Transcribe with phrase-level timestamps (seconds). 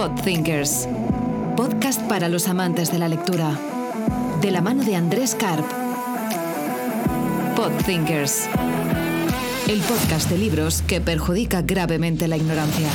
[0.00, 0.88] Podthinkers.
[1.58, 3.54] Podcast para los amantes de la lectura.
[4.40, 5.62] De la mano de Andrés Karp.
[7.54, 8.48] Podthinkers.
[9.68, 12.88] El podcast de libros que perjudica gravemente la ignorancia.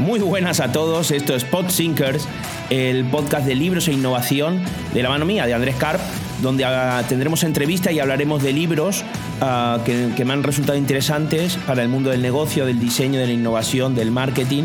[0.00, 2.26] Muy buenas a todos, esto es Podthinkers,
[2.68, 4.60] el podcast de libros e innovación
[4.92, 6.00] de la mano mía, de Andrés Karp,
[6.42, 9.04] donde ah, tendremos entrevista y hablaremos de libros
[9.42, 13.32] ah, que, me han resultado interesantes para el mundo del negocio, del diseño, de la
[13.32, 14.64] innovación, del marketing,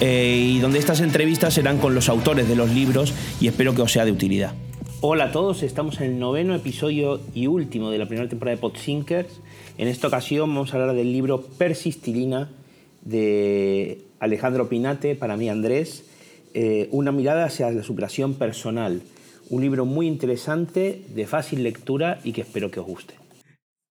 [0.00, 3.82] eh, y donde estas entrevistas serán con los autores de los libros y espero que
[3.82, 4.52] os sea de utilidad.
[5.00, 8.60] Hola a todos, estamos en el noveno episodio y último de la primera temporada de
[8.60, 9.40] Podsinkers.
[9.76, 12.50] En esta ocasión vamos a hablar del libro Persistilina
[13.02, 16.04] de Alejandro Pinate, para mí Andrés,
[16.52, 19.02] eh, una mirada hacia la superación personal.
[19.50, 23.14] Un libro muy interesante, de fácil lectura y que espero que os guste.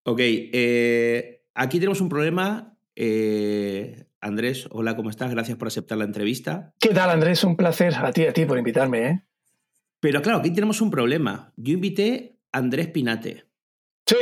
[0.09, 2.79] Ok, eh, aquí tenemos un problema.
[2.95, 5.29] Eh, Andrés, hola, ¿cómo estás?
[5.31, 6.73] Gracias por aceptar la entrevista.
[6.79, 7.43] ¿Qué tal, Andrés?
[7.43, 9.23] Un placer a ti, a ti por invitarme, ¿eh?
[9.99, 11.51] Pero claro, aquí tenemos un problema.
[11.57, 13.47] Yo invité a Andrés Pinate.
[14.05, 14.15] Sí.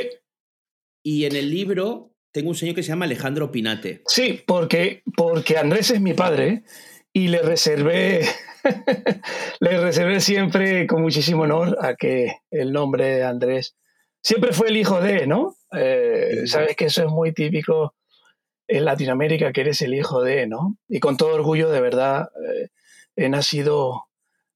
[1.03, 4.01] Y en el libro tengo un señor que se llama Alejandro Pinate.
[4.07, 6.63] Sí, porque, porque Andrés es mi padre
[7.13, 8.25] y le reservé,
[9.59, 13.75] le reservé siempre con muchísimo honor a que el nombre de Andrés
[14.25, 15.55] siempre fue el hijo de, ¿no?
[15.71, 17.93] Eh, Sabes que eso es muy típico
[18.67, 20.77] en Latinoamérica, que eres el hijo de, ¿no?
[20.89, 22.69] Y con todo orgullo, de verdad, eh,
[23.15, 24.07] he nacido,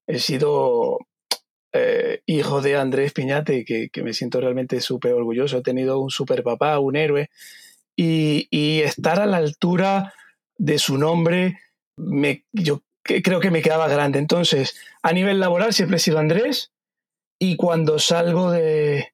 [0.08, 0.97] he sido
[1.72, 5.59] eh, hijo de Andrés Piñate, que, que me siento realmente súper orgulloso.
[5.59, 7.30] He tenido un super papá, un héroe,
[7.95, 10.16] y, estar a la altura
[10.58, 11.59] de su nombre,
[11.95, 14.17] me, yo creo que me quedaba grande.
[14.17, 16.72] Entonces, a nivel laboral siempre he sido Andrés
[17.38, 19.14] y cuando salgo de,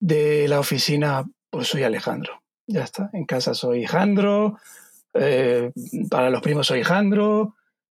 [0.00, 2.42] de la oficina, pues soy Alejandro.
[2.66, 3.10] Ya está.
[3.12, 4.58] En casa soy Jandro,
[5.14, 5.70] eh,
[6.10, 7.54] para los primos soy Jandro,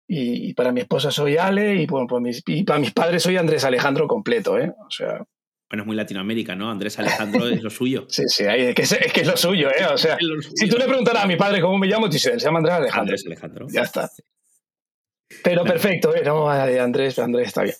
[0.08, 4.08] y, para mi esposa soy Ale, y, pues y para mis padres soy Andrés Alejandro
[4.08, 4.72] completo, ¿eh?
[4.86, 5.26] O sea,
[5.74, 6.70] bueno, es muy Latinoamérica, ¿no?
[6.70, 8.06] Andrés Alejandro es lo suyo.
[8.10, 9.86] Sí, sí, es, que es, lo suyo, ¿eh?
[9.92, 10.20] O sea,
[10.54, 12.76] si tú le preguntaras a mi padre cómo me llamo, te dice, se llama Andrés
[12.76, 13.02] Alejandro.
[13.02, 13.66] Andrés Alejandro.
[13.72, 14.08] Ya está.
[15.44, 16.22] Pero perfecto, ¿eh?
[16.24, 17.76] No, Andrés, Andrés está bien.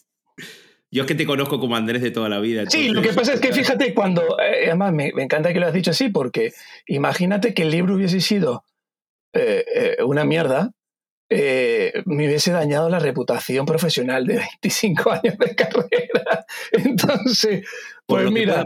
[0.94, 2.66] Yo es que te conozco como Andrés de toda la vida.
[2.70, 5.74] Sí, lo que pasa es que fíjate cuando, eh, además me, encanta que lo has
[5.74, 6.54] dicho así, porque
[6.86, 8.64] imagínate que el libro hubiese sido
[9.34, 10.72] eh, eh, una mierda,
[11.30, 16.46] me hubiese dañado la reputación profesional de 25 años de carrera.
[16.72, 17.68] Entonces,
[18.06, 18.64] pues mira,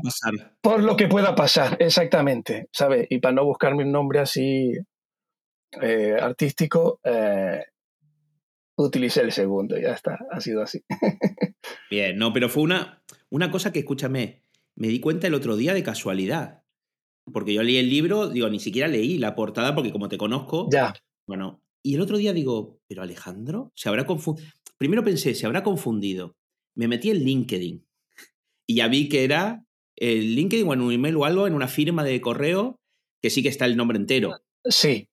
[0.60, 3.08] por lo que pueda pasar, exactamente, ¿sabes?
[3.10, 4.74] Y para no buscarme un nombre así
[5.82, 7.66] eh, artístico, eh,
[8.78, 10.84] utilicé el segundo, ya está, ha sido así.
[11.92, 14.44] Bien, no, pero fue una, una cosa que, escúchame,
[14.76, 16.64] me di cuenta el otro día de casualidad.
[17.34, 20.70] Porque yo leí el libro, digo, ni siquiera leí la portada porque como te conozco.
[20.72, 20.94] Ya.
[21.28, 23.74] Bueno, y el otro día digo, ¿pero Alejandro?
[23.76, 24.48] ¿Se habrá confundido?
[24.78, 26.38] Primero pensé, ¿se habrá confundido?
[26.76, 27.86] Me metí en LinkedIn
[28.68, 31.68] y ya vi que era el LinkedIn o en un email o algo, en una
[31.68, 32.80] firma de correo,
[33.22, 34.40] que sí que está el nombre entero.
[34.64, 35.10] Sí.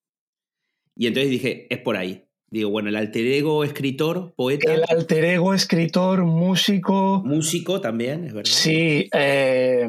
[0.96, 2.23] Y entonces dije, es por ahí.
[2.54, 4.72] Digo, bueno, el alter ego escritor, poeta.
[4.72, 7.20] El alter ego escritor, músico.
[7.24, 8.48] Músico también, es verdad.
[8.48, 9.88] Sí, eh,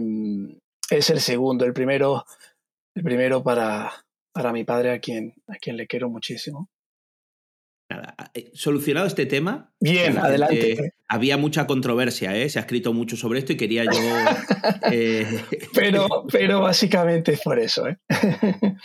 [0.90, 1.64] es el segundo.
[1.64, 2.26] El primero,
[2.96, 3.92] el primero para,
[4.34, 6.72] para mi padre, a quien, a quien le quiero muchísimo.
[7.88, 9.72] Nada, eh, solucionado este tema.
[9.80, 10.96] Bien, adelante.
[11.08, 12.50] había mucha controversia, ¿eh?
[12.50, 13.92] se ha escrito mucho sobre esto y quería yo.
[14.92, 15.40] Eh,
[15.76, 17.88] pero, pero básicamente es por eso.
[17.88, 17.98] ¿eh?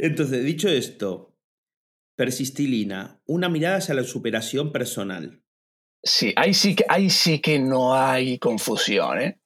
[0.00, 1.37] Entonces, dicho esto,
[2.18, 5.40] persistilina, una mirada hacia la superación personal.
[6.02, 9.20] Sí, ahí sí que, ahí sí que no hay confusión.
[9.20, 9.38] ¿eh?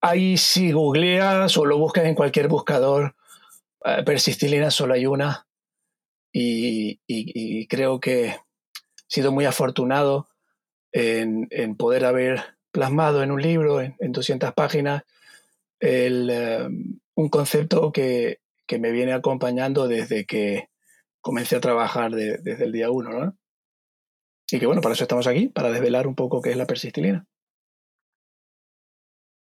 [0.00, 3.16] Ahí si googleas o lo buscas en cualquier buscador,
[4.04, 5.48] persistilina solo hay una
[6.32, 8.40] y, creo que he
[9.08, 10.28] sido muy afortunado
[10.92, 12.40] en, poder haber
[12.70, 15.02] plasmado en un libro, en, 200 páginas,
[15.80, 16.68] eh,
[17.16, 18.38] un concepto que,
[18.78, 20.68] me viene acompañando desde que
[21.26, 23.10] comencé a trabajar desde el día uno.
[23.10, 23.36] ¿no?
[24.48, 27.26] Y que bueno, para eso estamos aquí, para desvelar un poco qué es la persistilina.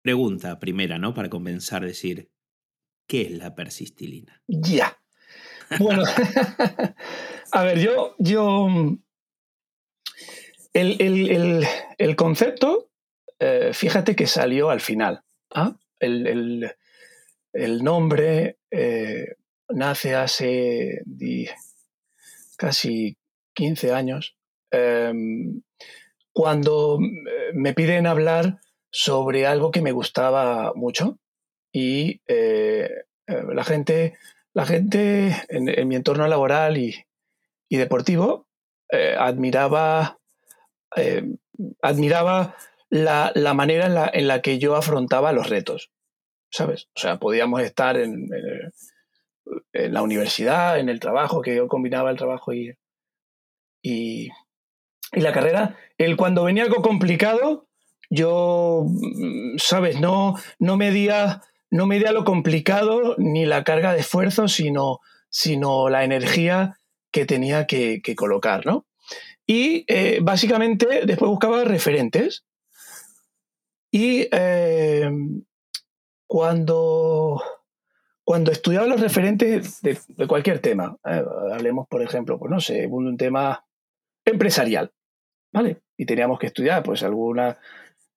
[0.03, 1.15] Pregunta primera, ¿no?
[1.15, 2.29] Para comenzar, decir,
[3.07, 4.43] ¿qué es la persistilina?
[4.47, 5.01] Ya.
[5.79, 6.03] Bueno,
[7.51, 8.67] a ver, yo, yo
[10.73, 12.91] el, concepto,
[13.39, 15.23] eh, fíjate que salió al final.
[15.49, 15.75] ¿ah?
[15.99, 16.63] El,
[17.81, 19.35] nombre eh,
[19.69, 21.01] nace hace
[22.61, 23.17] casi
[23.55, 24.37] 15 años,
[24.71, 25.61] em,
[26.31, 26.99] cuando
[27.53, 28.59] me piden hablar
[28.91, 31.17] sobre algo que me gustaba mucho
[31.73, 34.17] y eh, Eh, la gente,
[34.53, 36.93] la gente en, mi entorno laboral y,
[37.69, 38.47] deportivo
[38.91, 40.19] eh, admiraba,
[41.81, 42.55] admiraba
[42.89, 45.91] la, manera en la, en la, que yo afrontaba los retos,
[46.49, 46.89] ¿sabes?
[46.95, 48.27] O sea, podíamos estar en,
[49.73, 52.73] la universidad, en el trabajo, que yo combinaba el trabajo y,
[53.81, 54.29] y,
[55.11, 55.77] la carrera.
[55.97, 57.67] El cuando venía algo complicado,
[58.09, 58.85] yo,
[59.57, 59.99] ¿sabes?
[59.99, 61.41] No, no medía
[61.71, 64.99] no lo complicado ni la carga de esfuerzo, sino,
[65.29, 66.77] sino la energía
[67.11, 68.85] que tenía que, colocar, ¿no?
[69.47, 72.45] Y eh, básicamente después buscaba referentes
[73.89, 75.09] y eh,
[76.27, 77.41] cuando,
[78.23, 79.97] cuando estudiaba los referentes de,
[80.27, 83.65] cualquier tema, eh, hablemos, por ejemplo, pues no sé, un, tema
[84.25, 84.91] empresarial,
[85.53, 85.81] ¿vale?
[85.97, 87.57] Y teníamos que estudiar, pues alguna,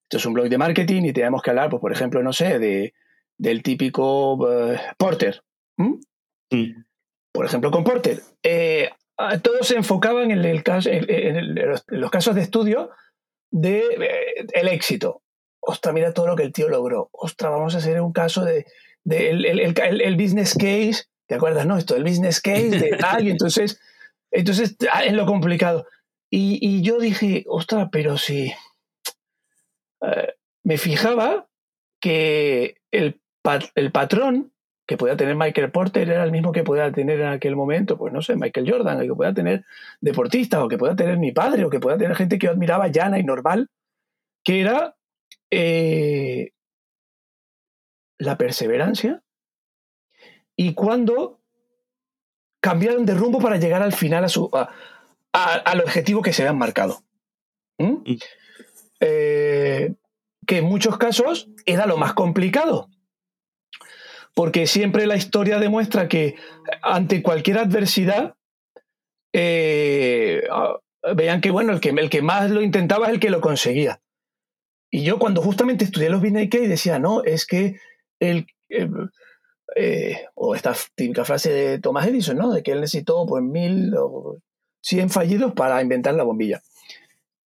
[0.02, 2.58] esto es un blog de marketing y teníamos que hablar, pues por ejemplo, no sé,
[2.58, 2.94] de,
[3.38, 5.42] del típico eh, Porter.
[7.32, 8.20] Por ejemplo, con Porter.
[9.42, 11.54] todos se enfocaban en, el caso, en,
[11.88, 12.90] los casos de estudio
[13.50, 15.24] del de, el éxito
[15.66, 17.08] ostras, mira todo lo que el tío logró.
[17.12, 18.66] Ostras, vamos a hacer un caso de,
[19.04, 21.66] el, business case, ¿te acuerdas?
[21.66, 23.80] No, esto, el business case de tal, y entonces,
[24.30, 25.86] entonces ah, es lo complicado.
[26.30, 28.52] Y, yo dije, ostras, pero si
[30.02, 30.34] eh,
[30.64, 31.46] me fijaba
[32.00, 33.20] que el,
[33.76, 34.52] el patrón
[34.86, 38.12] que podía tener Michael Porter era el mismo que podía tener en aquel momento, pues
[38.12, 39.64] no sé, Michael Jordan, o que podía tener
[40.00, 42.88] deportistas, o que podía tener mi padre, o que podía tener gente que yo admiraba
[42.88, 43.68] llana y normal,
[44.44, 44.96] que era
[45.50, 46.50] eh,
[48.18, 49.22] la perseverancia
[50.56, 51.40] y cuando
[52.60, 54.50] cambiaron de rumbo para llegar al final a su,
[55.32, 57.02] al objetivo que se habían marcado.
[57.78, 57.84] ¿Mm?
[57.84, 58.18] Mm.
[59.00, 59.94] Eh,
[60.46, 62.88] que en muchos casos era lo más complicado.
[64.34, 66.36] Porque siempre la historia demuestra que
[66.82, 68.34] ante cualquier adversidad,
[69.32, 70.42] eh,
[71.14, 74.00] vean que bueno, el que, el que más lo intentaba es el que lo conseguía.
[74.90, 77.80] Y yo cuando justamente estudié los Business Case decía, no, es que
[78.24, 78.88] Eh,
[79.76, 82.52] eh, o esta típica frase de Thomas Edison, ¿no?
[82.52, 84.38] De que él necesitó pues mil o
[84.80, 86.62] cien fallidos para inventar la bombilla.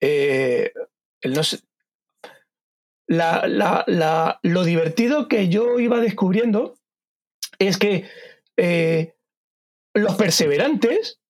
[0.00, 0.72] Eh,
[3.06, 6.74] la, lo divertido que yo iba descubriendo
[7.58, 8.04] es que
[9.94, 11.20] los perseverantes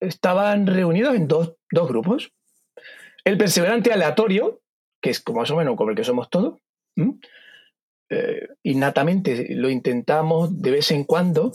[0.00, 2.32] estaban reunidos en dos, dos, grupos.
[3.24, 4.60] El perseverante aleatorio,
[5.02, 6.60] que es más o menos como el que somos todos.
[8.10, 11.52] Eh, innatamente lo intentamos de vez en cuando.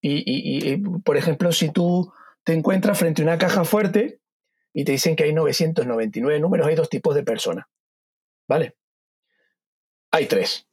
[0.00, 2.12] Y, por ejemplo, si tú
[2.42, 4.18] te encuentras frente a una caja fuerte
[4.72, 7.66] y te dicen que hay 999 números, hay dos tipos de personas.
[8.48, 8.74] ¿Vale?
[10.10, 10.66] Hay tres.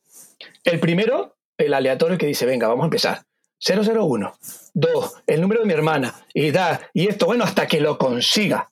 [0.64, 3.26] El primero, el aleatorio que dice, venga, vamos a empezar.
[3.60, 4.34] 001.
[4.74, 6.16] Dos, el número de mi hermana.
[6.34, 8.70] Y da, y esto, bueno, hasta que lo consiga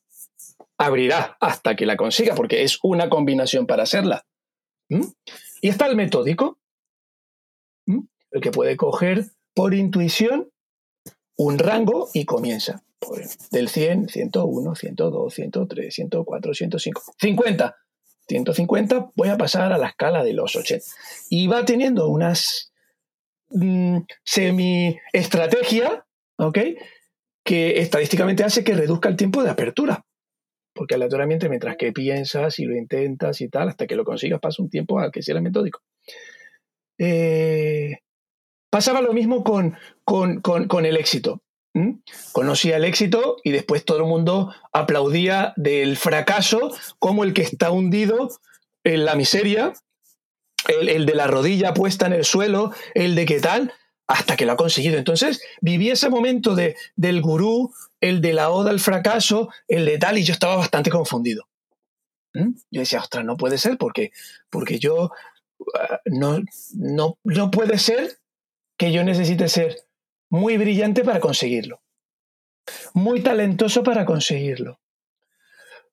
[0.78, 4.24] abrirá hasta que la consiga, porque es una combinación para hacerla.
[4.88, 5.06] ¿Mm?
[5.60, 6.58] Y está el metódico,
[7.86, 9.24] el que puede coger
[9.54, 10.50] por intuición
[11.36, 12.82] un rango y comienza.
[13.50, 17.76] del 100, 101, 102, 103, 104, 105, 50.
[18.28, 20.84] 150 voy a pasar a la escala de los 80.
[21.30, 22.72] Y va teniendo unas
[23.50, 26.04] mm, semi-estrategia,
[26.36, 26.58] ¿ok?
[27.42, 30.04] Que estadísticamente hace que reduzca el tiempo de apertura
[30.78, 34.62] porque aleatoriamente mientras que piensas y lo intentas y tal, hasta que lo consigas pasa
[34.62, 35.82] un tiempo a que sea metódico.
[36.98, 37.98] Eh,
[38.70, 41.42] pasaba lo mismo con, con, el éxito.
[42.30, 47.72] Conocía el éxito y después todo el mundo aplaudía del fracaso como el que está
[47.72, 48.30] hundido
[48.84, 49.72] en la miseria,
[50.68, 53.72] el, el de la rodilla puesta en el suelo, el de qué tal,
[54.06, 54.96] hasta que lo ha conseguido.
[54.96, 59.98] Entonces viví ese momento de, del gurú, el de la oda al fracaso, el de
[59.98, 61.48] tal, y yo estaba bastante confundido.
[62.34, 62.52] ¿Mm?
[62.70, 64.12] Yo decía, ostras, no puede ser, porque,
[64.50, 65.10] porque yo
[65.78, 66.40] ah, no,
[66.74, 68.18] no, no puede ser
[68.76, 69.76] que yo necesite ser
[70.30, 71.82] muy brillante para conseguirlo,
[72.94, 74.78] muy talentoso para conseguirlo,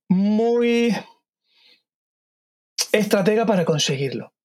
[0.07, 0.95] muy
[2.91, 4.35] estratega para conseguirlo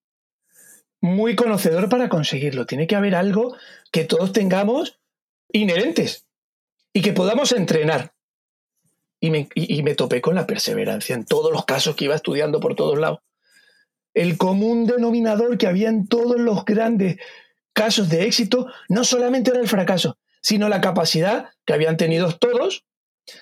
[1.01, 2.67] muy conocedor para conseguirlo.
[2.67, 3.57] Tiene que haber algo
[3.91, 5.01] que todos tengamos
[5.53, 6.27] inherentes
[6.93, 8.15] y que podamos entrenar.
[9.21, 12.59] Y me, y me, topé con la perseverancia en todos los casos que iba estudiando
[12.59, 13.19] por todos lados.
[14.15, 17.19] El común denominador que había en todos los grandes
[17.75, 22.85] casos de éxito no solamente era el fracaso, sino la capacidad que habían tenido todos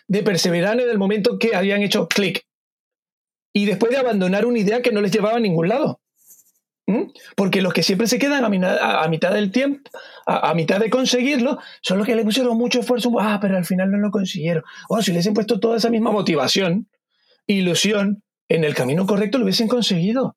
[0.09, 2.45] de perseverar en el momento que habían hecho clic
[3.53, 6.01] y después de abandonar una idea que no les llevaba a ningún lado.
[7.37, 8.49] Porque los que siempre se quedan a,
[9.09, 9.91] mitad del tiempo,
[10.27, 13.13] a, mitad de conseguirlo, son los que le pusieron mucho esfuerzo.
[13.21, 14.63] Ah, pero al final no lo consiguieron.
[14.89, 16.89] O si les han puesto toda esa misma motivación,
[17.47, 20.37] ilusión, en el camino correcto lo hubiesen conseguido.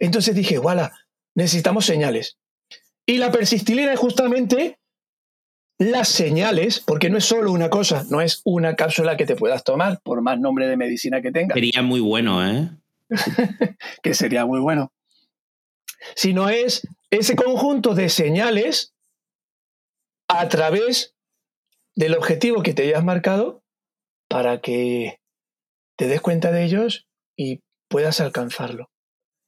[0.00, 0.92] Entonces dije, voilà,
[1.34, 2.38] necesitamos señales.
[3.06, 4.78] Y la persistilina es justamente
[5.78, 9.62] las señales, porque no es solo una cosa, no es una cápsula que te puedas
[9.62, 11.54] tomar, por más nombre de medicina que tenga.
[11.54, 12.70] Sería muy bueno, ¿eh?
[14.02, 14.90] que sería muy bueno
[16.14, 18.94] sino es ese conjunto de señales
[20.28, 21.14] a través
[21.94, 23.62] del objetivo que te hayas marcado
[24.28, 25.20] para que
[25.96, 27.06] te des cuenta de ellos
[27.36, 28.90] y puedas alcanzarlo,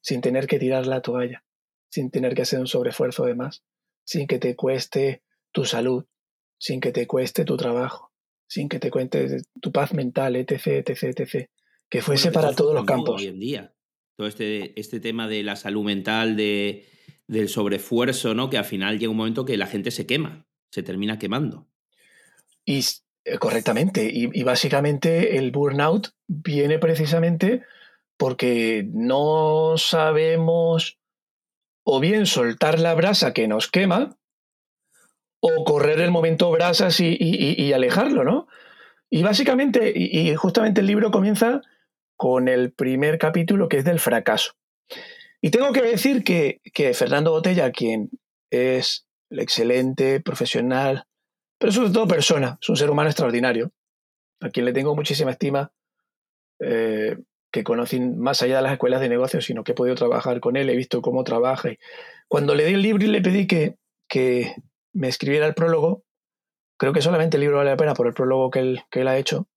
[0.01, 1.45] sin tener que tirar la toalla,
[1.91, 3.65] sin tener que hacer un sobreesfuerzo de más,
[4.05, 5.23] sin que te cueste
[5.53, 6.05] tu salud,
[6.59, 8.13] sin que te cueste tu trabajo,
[8.49, 11.51] sin que te cueste tu paz mental, etc., etc., etc.,
[11.89, 13.21] que fuese para todos los campos.
[13.21, 13.76] Hoy en día
[14.17, 16.87] todo este, este tema de la salud mental, de,
[17.27, 18.51] del sobreesfuerzo, ¿no?
[18.51, 21.69] Que al final llega un momento que la gente se quema, se termina quemando.
[22.65, 22.85] Y
[23.25, 24.09] eh, correctamente.
[24.13, 27.63] Y, básicamente el burnout viene precisamente
[28.17, 30.99] porque no sabemos
[31.85, 34.17] o bien soltar la brasa que nos quema
[35.41, 38.49] o correr el momento brasas y, y alejarlo, ¿no?
[39.11, 41.63] Y básicamente, y, justamente el libro comienza
[42.17, 44.53] con el primer capítulo que es del fracaso.
[45.41, 46.61] Y tengo que decir que,
[46.95, 48.11] Fernando Botella, quien
[48.51, 51.05] es el excelente profesional,
[51.59, 53.71] pero sobre todo persona, es un ser humano extraordinario,
[54.41, 55.73] a quien le tengo muchísima estima,
[56.61, 57.17] eh,
[57.53, 60.57] que conocí más allá de las escuelas de negocios, sino que he podido trabajar con
[60.57, 61.71] él, he visto cómo trabaja.
[61.71, 61.79] Y
[62.29, 63.77] cuando le di el libro y le pedí que,
[64.09, 64.57] que
[64.93, 66.03] me escribiera el prólogo,
[66.79, 69.09] creo que solamente el libro vale la pena por el prólogo que él, que él
[69.09, 69.49] ha hecho,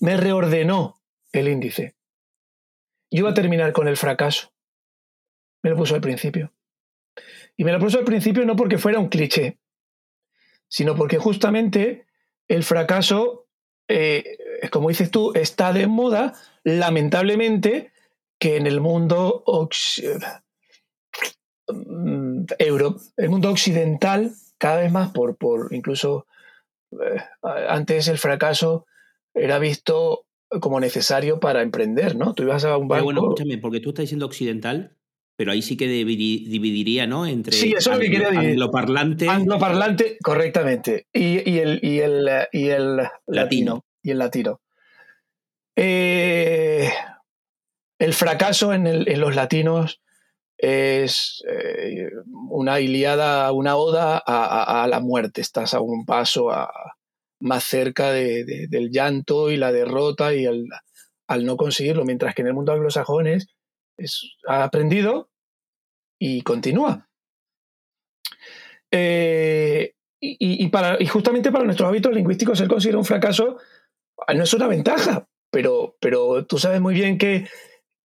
[0.00, 1.00] me reordenó
[1.34, 1.94] el índice.
[3.10, 4.52] Yo iba a terminar con el fracaso.
[5.62, 6.52] Me lo puso al principio.
[7.56, 9.58] Y me lo puso al principio no porque fuera un cliché,
[10.68, 12.06] sino porque justamente
[12.48, 13.46] el fracaso,
[13.88, 14.38] eh,
[14.70, 17.92] como dices tú, está de moda, lamentablemente,
[18.38, 19.44] que en el mundo
[21.68, 26.26] mm, Euro, el mundo occidental, cada vez más por, por incluso
[26.92, 28.86] eh, antes el fracaso
[29.32, 30.23] era visto
[30.60, 32.34] como necesario para emprender, ¿no?
[32.34, 33.04] Tú ibas a un banco...
[33.04, 34.96] bueno, escúchame, porque tú estás diciendo occidental,
[35.36, 37.26] pero ahí sí que dividiría, ¿no?
[37.26, 39.28] Entre sí, eso que quería angloparlante...
[39.28, 41.06] Angloparlante, correctamente.
[41.12, 43.84] Y, el, y el, y el latino.
[44.02, 44.60] Y el latino.
[45.76, 46.88] Eh,
[47.98, 50.00] el fracaso en, en, los latinos
[50.56, 52.10] es eh,
[52.50, 55.40] una iliada, una oda a, a, la muerte.
[55.40, 56.70] Estás a un paso a,
[57.44, 62.54] más cerca del llanto y la derrota y al, no conseguirlo, mientras que en el
[62.54, 63.48] mundo anglosajón es,
[64.48, 65.28] ha aprendido
[66.18, 67.10] y continúa.
[68.90, 70.70] Eh, y,
[71.08, 73.58] justamente para nuestros hábitos lingüísticos el considera un fracaso
[74.26, 75.96] ah, no es una ventaja, pero,
[76.48, 77.46] tú sabes muy bien que,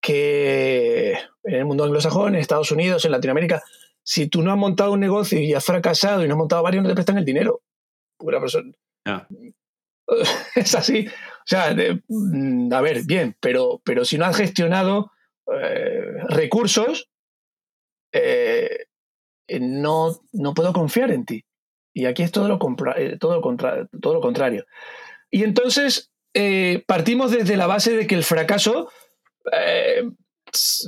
[0.04, 3.64] en el mundo anglosajón, en Estados Unidos, en Latinoamérica,
[4.04, 6.84] si tú no has montado un negocio y has fracasado y no has montado varios,
[6.84, 7.62] no te prestan el dinero.
[8.18, 8.74] Porque persona,
[10.56, 11.08] Es así.
[11.08, 11.76] O sea,
[12.08, 15.12] mm, a ver, bien, pero, pero si no has gestionado
[15.52, 17.10] eh, recursos,
[18.12, 18.86] eh,
[19.60, 21.46] no, no puedo confiar en ti.
[21.94, 22.60] Y aquí es todo lo,
[22.96, 23.42] eh, todo
[24.02, 24.66] todo lo contrario.
[25.32, 26.12] Y entonces
[26.86, 28.92] partimos desde la base de que el fracaso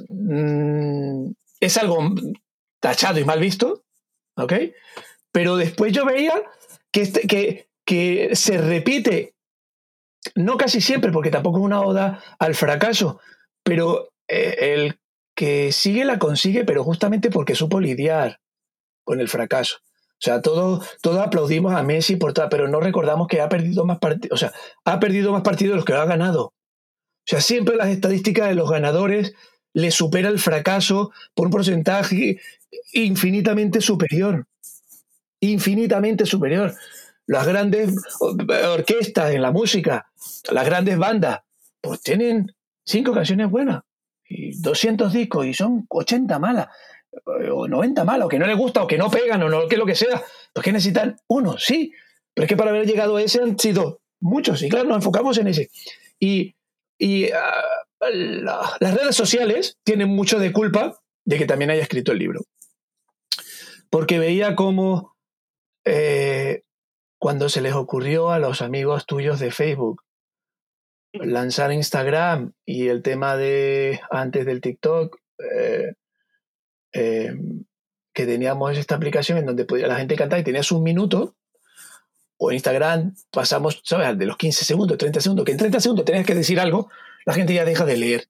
[0.09, 2.09] mm, es algo
[2.79, 3.83] tachado y mal visto,
[4.35, 4.53] ¿ok?
[5.31, 6.33] Pero después yo veía
[6.91, 9.33] que, este, que que se repite,
[10.35, 13.19] no casi siempre, porque tampoco es una oda al fracaso,
[13.63, 14.99] pero eh, el
[15.35, 18.39] que sigue la consigue, pero justamente porque supo lidiar
[19.03, 19.77] con el fracaso.
[19.83, 23.85] O sea, todos todo aplaudimos a Messi por tal, pero no recordamos que ha perdido
[23.85, 24.53] más partidos, o sea,
[24.85, 26.43] ha perdido más partidos de los que ha ganado.
[26.43, 29.33] O sea, siempre las estadísticas de los ganadores
[29.73, 32.39] le supera el fracaso por un porcentaje
[32.93, 34.45] infinitamente superior.
[35.39, 36.75] Infinitamente superior
[37.31, 40.11] las grandes orquestas en la música,
[40.51, 41.39] las grandes bandas,
[41.79, 43.83] pues tienen cinco canciones buenas
[44.27, 46.67] y 200 discos y son 80 malas
[47.25, 49.77] o 90 malas, o que no les gusta o que no pegan o no, que
[49.77, 50.21] lo que sea,
[50.51, 51.93] pues que necesitan uno, sí,
[52.33, 55.37] pero es que para haber llegado a ese han sido muchos y claro, nos enfocamos
[55.37, 55.69] en ese.
[56.19, 56.53] Y,
[57.31, 62.41] ah, las redes sociales tienen mucho de culpa de que también haya escrito el libro.
[63.89, 65.15] Porque veía cómo
[65.85, 66.63] eh,
[67.21, 70.01] cuando se les ocurrió a los amigos tuyos de Facebook
[71.13, 75.93] lanzar Instagram y el tema de antes del TikTok, eh,
[76.93, 77.35] eh,
[78.11, 81.35] que teníamos esta aplicación en donde podía la gente cantar y tenías un minuto,
[82.37, 84.17] o Instagram pasamos, ¿sabes?
[84.17, 86.89] De los 15 segundos, 30 segundos, que en 30 segundos tenías que decir algo,
[87.27, 88.29] la gente ya deja de leer.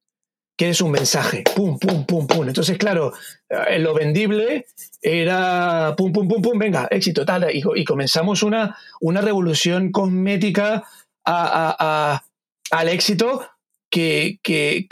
[0.55, 2.47] Quieres un mensaje, pum, pum, pum, pum.
[2.47, 3.13] Entonces, claro,
[3.49, 4.67] eh, lo vendible
[5.01, 7.47] era pum, pum, pum, pum, venga, éxito, tal.
[7.53, 10.83] Y, comenzamos una, una revolución cosmética
[11.23, 13.47] al éxito
[13.89, 14.87] que, que,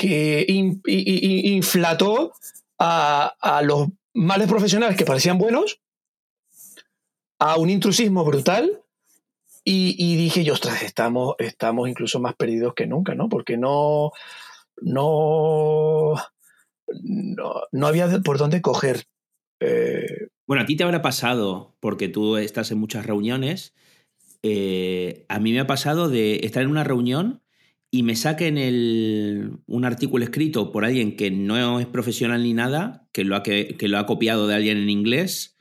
[0.48, 2.34] inflató
[2.78, 5.80] a, a, los males profesionales que parecían buenos,
[7.40, 8.82] a un intrusismo brutal.
[9.72, 13.30] Y, dije yo, ostras, estamos, estamos incluso más perdidos que nunca, ¿no?
[13.30, 14.12] Porque no,
[14.82, 16.16] no,
[17.72, 19.06] no, había por dónde coger.
[19.60, 23.74] Eh, bueno, a ti te habrá pasado, porque tú estás en muchas reuniones.
[24.42, 27.44] Eh, a mí me ha pasado de estar en una reunión
[27.92, 33.08] y me saquen el, un artículo escrito por alguien que no es profesional ni nada,
[33.12, 35.58] que lo, ha, que, lo ha copiado de alguien en inglés,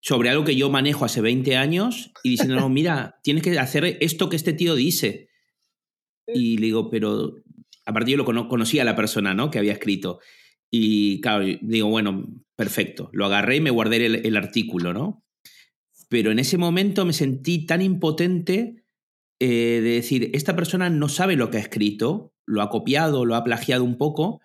[0.00, 3.98] sobre algo que yo manejo hace 20 años y diciendo, no, mira, tienes que hacer
[4.00, 5.26] esto que este tío dice.
[6.30, 7.36] Y le digo, pero
[7.88, 9.50] aparte yo lo conocía a la persona, ¿no?
[9.50, 10.20] Que había escrito.
[10.70, 13.10] Y claro, digo, bueno, perfecto.
[13.12, 15.24] Lo agarré y me guardé el, el artículo, ¿no?
[16.08, 18.84] Pero en ese momento me sentí tan impotente
[19.40, 23.36] eh, de decir, esta persona no sabe lo que ha escrito, lo ha copiado, lo
[23.36, 24.40] ha plagiado un poco,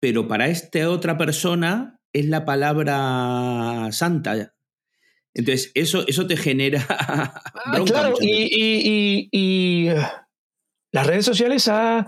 [0.00, 4.54] pero para esta otra persona es la palabra santa.
[5.32, 6.84] Entonces, eso, eso te genera.
[7.64, 9.88] Ah, claro, y,
[10.90, 12.06] las redes sociales ha,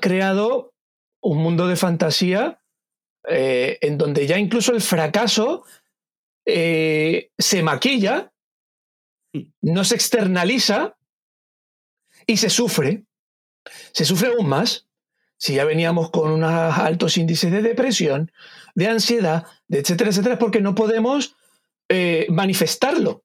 [0.00, 0.74] creado
[1.20, 2.60] un mundo de fantasía
[3.26, 5.64] eh, en donde ya incluso el fracaso
[6.44, 8.32] eh, se maquilla,
[9.62, 10.96] no se externaliza
[12.26, 13.04] y se sufre,
[13.92, 14.86] se sufre aún más
[15.38, 18.30] si ya veníamos con unos altos índices de depresión,
[18.74, 21.36] de ansiedad, de etcétera, etcétera, porque no podemos
[21.88, 23.24] eh, manifestarlo.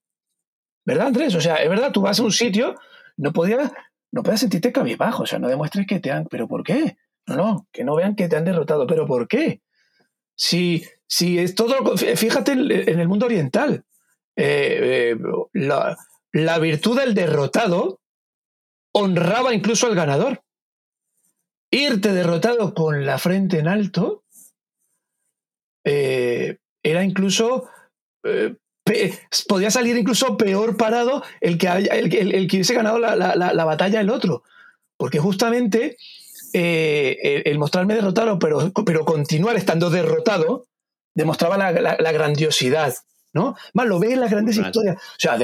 [0.84, 1.34] ¿Verdad, Andrés?
[1.34, 2.76] O sea, es verdad, tú vas a un sitio,
[3.16, 3.72] no podías,
[4.12, 6.26] no puedes sentirte cabizbajo, o sea, no demuestres que te han...
[6.26, 6.96] ¿Pero por qué?
[7.26, 8.86] No, no, que no vean que te han derrotado.
[8.86, 9.62] ¿Pero por qué?
[10.34, 11.96] Si, si es todo...
[11.96, 13.84] Fíjate en el mundo oriental.
[14.36, 15.16] Eh, eh,
[15.52, 18.00] la, virtud del derrotado
[18.92, 20.42] honraba incluso al ganador.
[21.70, 24.24] Irte derrotado con la frente en alto
[25.84, 27.68] eh, era incluso...
[29.48, 34.42] podía salir incluso peor parado el que, el, que hubiese ganado la, batalla el otro.
[34.96, 35.96] Porque justamente
[36.52, 40.66] eh, el, mostrarme derrotado, pero, pero continuar estando derrotado,
[41.14, 42.94] demostraba la, grandiosidad
[43.32, 43.54] ¿no?
[43.74, 44.96] Más lo ves en las grandes historias.
[44.96, 45.38] O sea,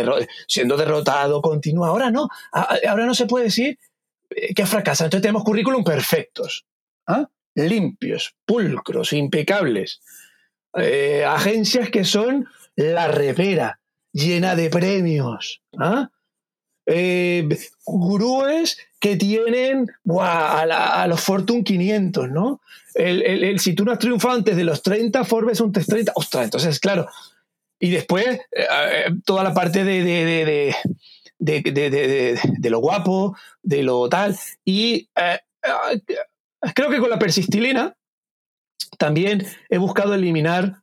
[0.48, 1.88] siendo derrotado, continúa.
[1.88, 2.28] Ahora no.
[2.50, 3.78] Ahora no se puede decir
[4.30, 5.06] eh, que ha fracasado.
[5.06, 6.66] Entonces tenemos currículum perfectos.
[7.06, 7.28] ¿ah?
[7.54, 10.00] Limpios, pulcros, impecables.
[10.74, 13.80] Eh, agencias que son la repera,
[14.12, 15.62] llena de premios.
[15.78, 16.10] ¿ah?
[16.86, 17.48] Eh,
[19.00, 22.60] que tienen a, los Fortune 500, ¿no?
[22.94, 26.12] El, si tú no has triunfado antes de los 30, Forbes un test 30.
[26.14, 27.08] Ostras, entonces, claro,
[27.78, 30.74] y después, eh, eh, toda la parte de,
[31.38, 34.36] de, lo guapo, de lo tal.
[34.64, 35.40] Y eh,
[36.74, 37.94] creo que con la persistilina
[38.98, 40.82] también he buscado eliminar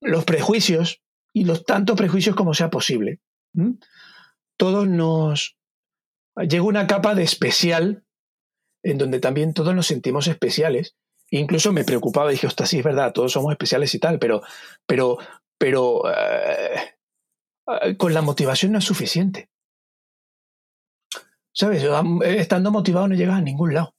[0.00, 1.02] los prejuicios
[1.32, 3.20] y los tantos prejuicios como sea posible.
[4.56, 5.56] Todos nos...
[6.36, 8.04] Llega una capa de especial
[8.82, 10.96] en donde también todos nos sentimos especiales.
[11.30, 14.42] Incluso me preocupaba, dije, hostia, sí, es verdad, todos somos especiales y tal, pero,
[14.86, 15.18] pero
[15.58, 19.50] pero eh, con la motivación no es suficiente.
[21.52, 21.82] ¿Sabes?
[22.22, 23.94] Estando motivado no llegas a ningún lado.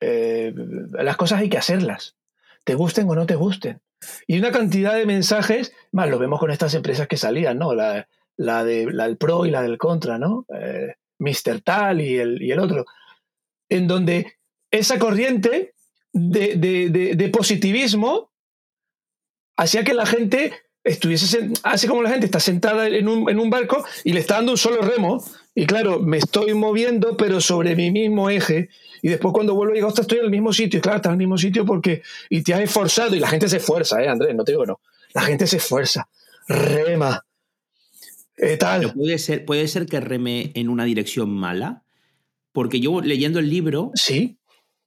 [0.00, 0.52] Eh,
[0.92, 2.16] las cosas hay que hacerlas,
[2.64, 3.80] te gusten o no te gusten.
[4.26, 7.74] Y una cantidad de mensajes, más lo vemos con estas empresas que salían, ¿no?
[7.74, 10.46] La, de, la del pro y la del contra, ¿no?
[11.18, 11.60] Mr.
[11.62, 12.84] Tal y el, y el otro.
[13.68, 14.38] En donde
[14.70, 15.74] esa corriente
[16.12, 18.32] de, de, de positivismo
[19.56, 20.52] hacía que la gente
[20.84, 24.36] estuviese, así como la gente está sentada en un, en un, barco y le está
[24.36, 28.68] dando un solo remo, y claro, me estoy moviendo, pero sobre mi mismo eje,
[29.02, 31.18] y después cuando vuelvo digo, estoy en el mismo sitio, y claro, estás en el
[31.18, 34.34] mismo sitio porque, y te has esforzado, y la gente se esfuerza, ¿eh, Andrés?
[34.34, 34.80] No te digo no,
[35.12, 36.08] la gente se esfuerza,
[36.48, 37.24] rema,
[38.36, 38.92] eh, tal.
[38.94, 41.82] puede ser, puede ser que reme en una dirección mala,
[42.52, 44.38] porque yo leyendo el libro, sí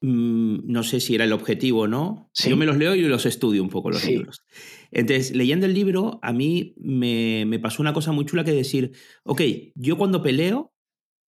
[0.01, 2.29] no sé si era el objetivo o no.
[2.33, 4.43] Yo me los leo y los estudio un poco los libros.
[4.91, 8.91] Entonces, leyendo el libro, a mí me, pasó una cosa muy chula que decir,
[9.23, 9.41] ok,
[9.75, 10.73] yo cuando peleo,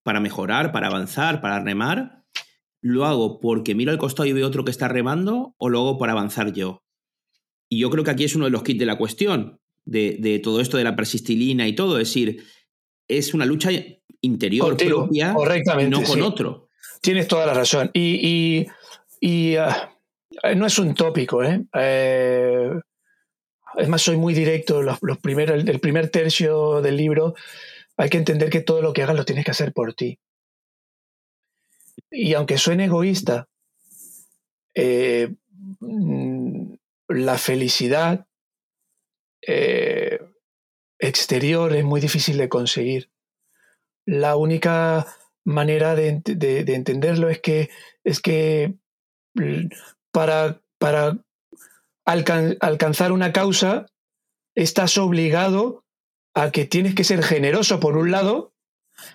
[0.03, 2.23] para mejorar, para avanzar, para remar,
[2.81, 5.97] lo hago porque miro al costado y veo otro que está remando o lo hago
[5.97, 6.83] para avanzar yo.
[7.69, 10.61] Y yo creo que aquí es uno de los kits de la cuestión, de, todo
[10.61, 11.99] esto de la persistilina y todo.
[11.99, 12.43] Es decir,
[13.07, 13.69] es una lucha
[14.21, 16.66] interior propia correctamente, no con otro.
[17.01, 17.89] Tienes toda la razón.
[17.93, 18.67] Y,
[19.57, 19.91] ah,
[20.55, 21.63] no es un tópico, ¿eh?
[21.73, 22.71] eh
[23.77, 24.81] es más, soy muy directo.
[24.81, 27.35] Los, primeros, el, primer tercio del libro
[27.95, 30.19] hay que entender que todo lo que hagas lo tienes que hacer por ti.
[32.09, 33.47] Y aunque suene egoísta,
[34.73, 35.33] eh,
[35.79, 36.73] mm,
[37.09, 38.25] la felicidad
[39.45, 40.19] eh,
[40.99, 43.09] exterior es muy difícil de conseguir.
[44.05, 45.07] La única
[45.47, 46.09] manera de,
[46.67, 47.69] entenderlo es que,
[48.03, 48.75] es que
[50.11, 51.17] para, para
[52.05, 53.85] alcanzar una causa,
[54.55, 55.85] estás obligado
[56.33, 58.53] a que tienes que ser generoso por un lado,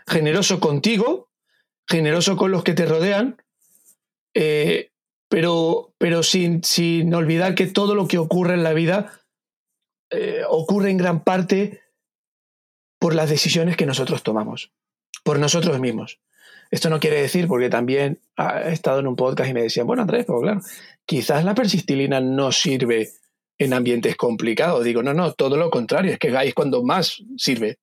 [0.07, 1.29] generoso contigo,
[1.87, 3.37] generoso con los que te rodean,
[4.35, 4.91] eh,
[5.29, 9.21] pero, pero sin, sin, olvidar que todo lo que ocurre en la vida
[10.11, 11.83] eh, ocurre en gran parte
[12.99, 14.73] por las decisiones que nosotros tomamos,
[15.23, 16.21] por nosotros mismos.
[16.71, 18.21] Esto no quiere decir, porque también
[18.65, 20.61] he estado en un podcast y me decían, bueno, Andrés, pero claro,
[21.05, 23.11] quizás la persistilina no sirve
[23.59, 24.83] en ambientes complicados.
[24.83, 27.79] Digo, no, no, todo lo contrario, es que ahí es cuando más sirve.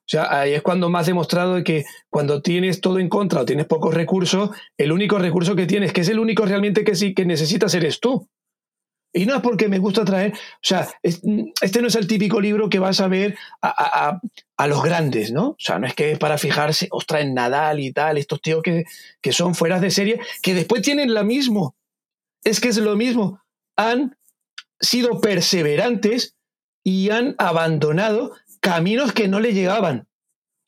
[0.00, 3.64] O sea, ahí es cuando más demostrado que cuando tienes todo en contra o tienes
[3.64, 7.24] pocos recursos, el único recurso que tienes, que es el único realmente que sí que
[7.24, 8.28] necesitas, eres tú.
[9.16, 12.68] Y no es porque me gusta traer, o sea, este no es el típico libro
[12.68, 14.18] que vas a ver a,
[14.66, 15.50] los grandes, ¿no?
[15.50, 18.60] O sea, no es que es para fijarse, ostras, en Nadal y tal, estos tíos
[18.64, 18.84] que,
[19.20, 21.76] que son fueras de serie, que después tienen la mismo.
[22.42, 23.40] Es que es lo mismo.
[23.76, 24.16] Han
[24.80, 26.34] sido perseverantes
[26.82, 30.08] y han abandonado caminos que no le llegaban.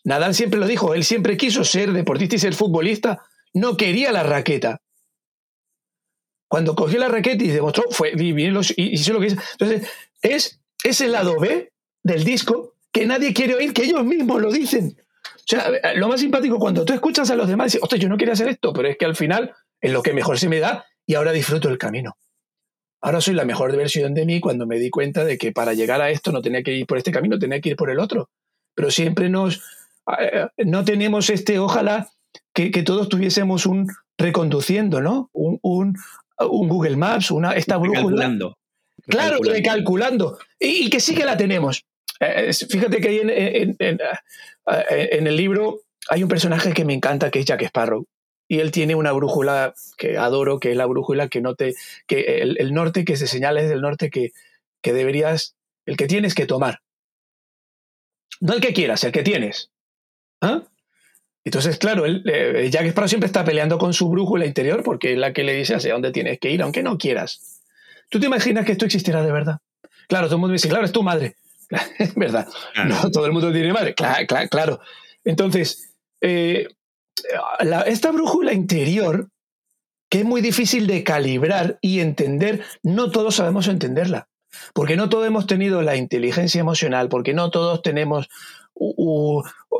[0.05, 4.23] Nadal siempre lo dijo, él siempre quiso ser deportista y ser futbolista, no quería la
[4.23, 4.83] raqueta.
[6.49, 8.13] Cuando cogió la raqueta y demostró, fue,
[8.77, 9.37] hizo lo que hizo.
[9.59, 9.89] Entonces,
[10.23, 14.97] es ese lado B del disco que nadie quiere oír, que ellos mismos lo dicen.
[15.35, 18.09] O sea, lo más simpático cuando tú escuchas a los demás y dices, ostras, yo
[18.09, 20.61] no quería hacer esto, pero es que al final es lo que mejor se me
[20.61, 22.17] da y ahora disfruto el camino.
[23.01, 26.01] Ahora soy la mejor versión de mí cuando me di cuenta de que para llegar
[26.01, 28.31] a esto no tenía que ir por este camino, tenía que ir por el otro.
[28.75, 29.63] Pero siempre nos...
[30.19, 32.11] Eh, no tenemos este, ojalá
[32.53, 35.31] que, todos tuviésemos un reconduciendo, ¿no?
[35.33, 35.95] Un
[36.39, 38.01] Google Maps, una, esta brújula.
[38.01, 38.59] Recalculando.
[39.07, 40.39] Claro, recalculando.
[40.59, 41.85] Y, que sí que la tenemos.
[42.21, 47.41] Eh, fíjate que ahí en, en, el libro hay un personaje que me encanta, que
[47.41, 48.07] es Jack Sparrow.
[48.49, 51.75] Y él tiene una brújula que adoro, que es la brújula que note,
[52.07, 54.31] que el, norte que se señala es el norte que,
[54.83, 56.81] que deberías, el que tienes que tomar.
[58.41, 59.71] No el que quieras, el que tienes.
[60.41, 60.63] ¿Ah?
[61.47, 65.19] Entonces, claro, él, eh, Jack Sparrow siempre está peleando con su brújula interior porque es
[65.19, 67.63] la que le dice hacia dónde tienes que ir, aunque no quieras.
[68.11, 69.59] ¿Tú te imaginas que esto existiera de verdad?
[70.09, 71.37] Claro, todo el mundo dice, claro, es tu madre.
[72.01, 72.49] es verdad.
[72.85, 73.95] No, todo el mundo tiene madre.
[73.95, 74.81] Claro, claro.
[75.25, 76.67] Entonces, eh,
[77.87, 79.29] esta brújula interior,
[80.11, 84.27] que es muy difícil de calibrar y entender, no todos sabemos entenderla.
[84.75, 88.29] Porque no todos hemos tenido la inteligencia emocional, porque no todos tenemos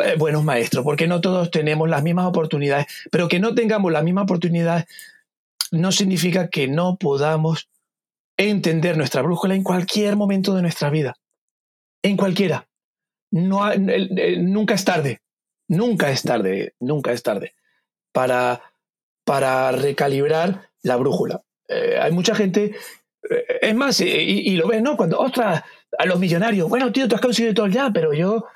[0.05, 4.05] eh, buenos maestros, porque no todos tenemos las mismas oportunidades, pero que no tengamos las
[4.05, 4.87] mismas oportunidades
[5.71, 7.69] no significa que no podamos
[8.37, 11.17] entender nuestra brújula en cualquier momento de nuestra vida,
[12.03, 12.69] en cualquiera.
[13.31, 15.21] Nunca es tarde,
[15.69, 17.55] nunca es tarde, nunca es tarde
[18.13, 18.63] para,
[19.25, 21.43] para recalibrar la brújula.
[21.69, 22.77] Eh, hay mucha gente,
[23.29, 24.97] eh, es más, y, lo ves, ¿no?
[24.97, 25.65] Cuando, ostras,
[25.99, 28.47] a los millonarios, bueno, tío, tú has conseguido todo ya, pero yo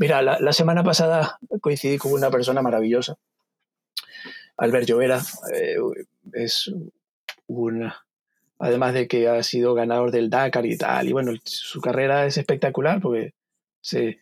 [0.00, 3.18] Mira, la, semana pasada coincidí con una persona maravillosa.
[4.56, 5.20] Albert Llovera
[5.52, 5.76] eh,
[6.32, 6.72] es
[7.46, 7.92] un,
[8.58, 12.38] además de que ha sido ganador del Dakar y tal, y bueno, su carrera es
[12.38, 13.34] espectacular porque
[13.82, 14.20] se,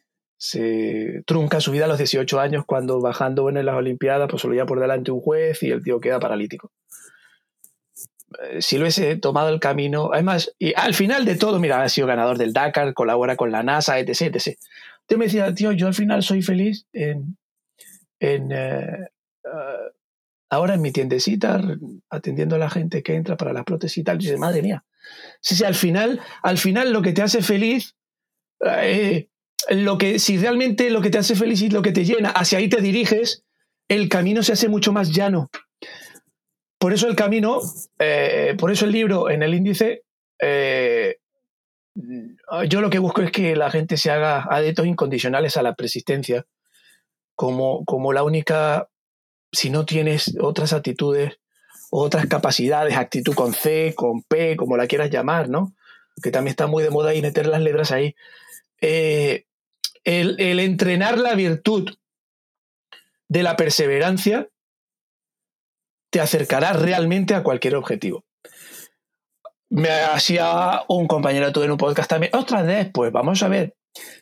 [1.25, 4.81] trunca su vida a los 18 años cuando bajando en las Olimpiadas pues ya por
[4.81, 6.73] delante un juez y el tío queda paralítico.
[8.43, 11.89] Eh, si lo hubiese tomado el camino, además, y al final de todo, mira, ha
[11.89, 14.59] sido ganador del Dakar, colabora con la NASA, etc, etc.
[15.09, 17.39] Yo me decía, tío, yo al final soy feliz en,
[18.21, 19.09] en eh,
[19.45, 19.89] ah,
[20.51, 21.61] ahora en mi tiendecita,
[22.11, 24.17] atendiendo a la gente que entra para la prótesis y tal.
[24.17, 24.85] Y dice, madre mía.
[25.41, 27.97] Si, al final, al final lo que te hace feliz,
[28.61, 29.29] eh,
[29.71, 32.59] lo que, si realmente lo que te hace feliz y lo que te llena, hacia
[32.59, 33.45] ahí te diriges,
[33.89, 35.51] el camino se hace mucho más llano.
[36.79, 37.61] Por eso el camino,
[37.99, 40.05] eh, por eso el libro en el índice
[42.69, 46.47] yo lo que busco es que la gente se haga adeptos incondicionales a la persistencia
[47.35, 48.89] como, como la única,
[49.53, 51.39] si no tienes otras actitudes,
[51.91, 55.75] otras capacidades, actitud con C, con P, como la quieras llamar, ¿no?
[56.23, 58.15] que también está muy de moda y meter las letras ahí.
[58.81, 59.45] Eh,
[60.05, 61.91] el entrenar la virtud
[63.29, 64.49] de la perseverancia
[66.11, 68.25] te acercará realmente a cualquier objetivo.
[69.71, 73.75] Me hacía un compañero tuve en un podcast también, otra vez, pues vamos a ver,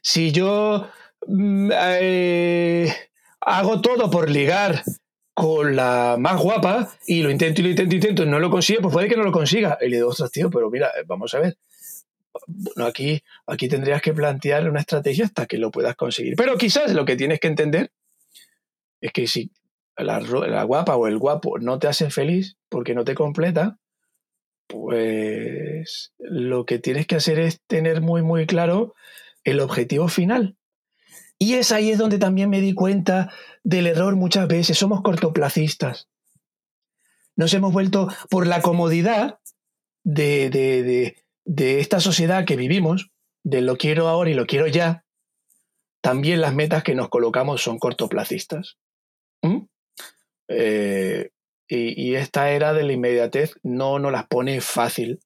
[0.03, 0.89] si yo
[1.27, 2.93] mm, eh,
[3.41, 4.83] hago todo por ligar
[5.35, 8.51] con la más guapa y lo intento y lo intento y intento y no lo
[8.51, 9.77] consigo, pues puede que no lo consiga.
[9.83, 11.59] Y le digo, ostras, tío, pero mira, vamos a ver.
[12.47, 16.37] Bueno, aquí, aquí tendrías que plantear una estrategia hasta que lo puedas conseguir.
[16.37, 17.93] Pero quizás lo que tienes que entender
[19.03, 19.51] es que si
[19.99, 23.79] la, la guapa o el guapo no te hacen feliz porque no te completa,
[24.67, 28.95] pues lo que tienes que hacer es tener muy, muy claro
[29.45, 30.57] el objetivo final.
[31.39, 34.79] Y es ahí es donde también me di cuenta del error muchas veces.
[34.79, 36.09] Somos cortoplacistas.
[37.37, 39.39] Nos hemos vuelto por la comodidad
[40.03, 43.11] de, de, de, esta sociedad que vivimos,
[43.45, 45.05] de lo quiero ahora y lo quiero ya.
[46.01, 48.79] También las metas que nos colocamos son cortoplacistas.
[49.43, 49.67] ¿Mm?
[50.49, 51.31] Eh,
[51.69, 55.21] y, y, esta era de la inmediatez no nos las pone fácil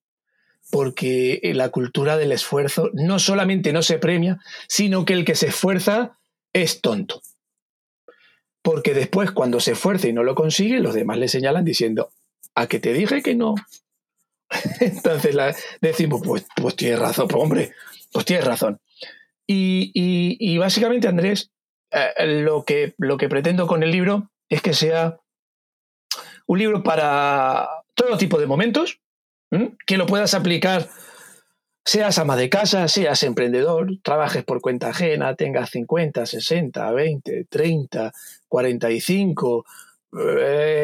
[0.70, 5.48] porque la cultura del esfuerzo no solamente no se premia, sino que el que se
[5.48, 6.18] esfuerza
[6.52, 7.22] es tonto.
[8.62, 12.10] Porque después cuando se esfuerza y no lo consigue, los demás le señalan diciendo,
[12.54, 13.54] a que te dije que no.
[14.80, 15.36] Entonces
[15.80, 17.72] decimos, pues, pues tienes razón, pues hombre,
[18.12, 18.80] pues tienes razón.
[19.46, 21.50] Y, y, y básicamente, Andrés,
[21.90, 25.19] eh, lo, que, lo que pretendo con el libro es que sea
[26.50, 28.98] un libro para todo tipo de momentos,
[29.86, 30.88] que lo puedas aplicar,
[31.84, 38.12] seas ama de casa, seas emprendedor, trabajes por cuenta ajena, tengas 50, 60, 20, 30,
[38.48, 39.64] 45,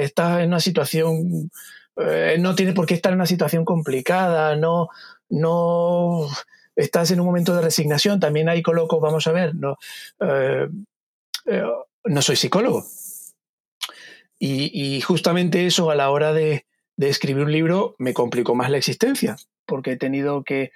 [0.02, 1.50] estás en una situación,
[1.96, 4.88] eh, no tiene por qué estar en una situación complicada, no,
[5.30, 6.28] no
[6.76, 9.78] estás en un momento de resignación, también ahí coloco, vamos a ver, no,
[10.20, 10.68] eh,
[11.46, 11.64] eh,
[12.04, 12.86] no soy psicólogo.
[14.38, 16.66] Y, justamente eso a la hora de,
[16.98, 20.72] escribir un libro me complicó más la existencia, porque he tenido que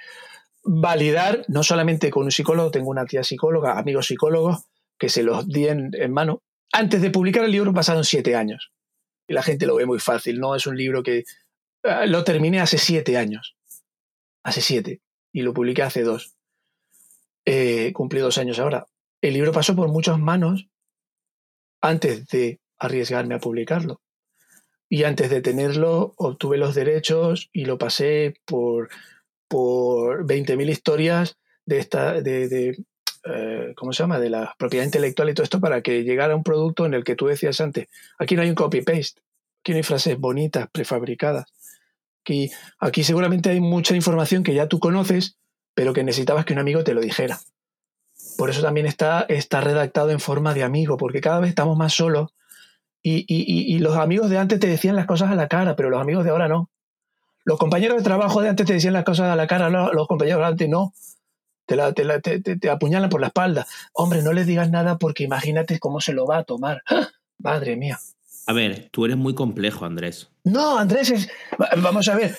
[0.63, 4.65] validar, no solamente con un psicólogo, tengo una tía psicóloga, amigos psicólogos,
[4.99, 6.43] que se los di en, mano.
[6.73, 8.71] Antes de publicar el libro pasaron siete años.
[9.27, 10.55] Y la gente lo ve muy fácil, ¿no?
[10.55, 11.25] Es un libro que
[11.85, 13.57] uh, lo terminé hace siete años.
[14.43, 15.01] Hace siete.
[15.33, 16.35] Y lo publiqué hace dos.
[17.47, 18.87] Eh, cumplí dos años ahora.
[19.23, 20.67] El libro pasó por muchas manos
[21.81, 24.01] antes de arriesgarme a publicarlo.
[24.89, 28.89] Y antes de tenerlo, obtuve los derechos y lo pasé por,
[29.47, 32.85] por 20.000 historias de esta, de, de
[33.25, 34.19] eh, ¿cómo se llama?
[34.19, 37.15] De la propiedad intelectual y todo esto para que llegara un producto en el que
[37.15, 37.89] tú decías antes,
[38.19, 39.21] aquí no hay un copy-paste,
[39.61, 41.47] aquí no hay frases bonitas, prefabricadas.
[42.23, 45.37] Aquí, aquí seguramente hay mucha información que ya tú conoces,
[45.75, 47.39] pero que necesitabas que un amigo te lo dijera.
[48.37, 51.95] Por eso también está, está redactado en forma de amigo, porque cada vez estamos más
[51.95, 52.33] solos
[53.03, 55.89] y, y, y, los amigos de antes te decían las cosas a la cara, pero
[55.89, 56.71] los amigos de ahora no.
[57.45, 60.07] Los compañeros de trabajo de antes te decían las cosas a la cara, no, los
[60.07, 60.93] compañeros de antes no.
[61.65, 63.67] Te, la, te, la, te, te, apuñalan por la espalda.
[63.93, 66.83] Hombre, no les digas nada porque imagínate cómo se lo va a tomar.
[66.89, 67.09] ¡Ah!
[67.39, 67.99] Madre mía.
[68.47, 70.31] A ver, tú eres muy complejo, Andrés.
[70.45, 71.31] No, Andrés es.
[71.79, 72.37] Vamos a ver.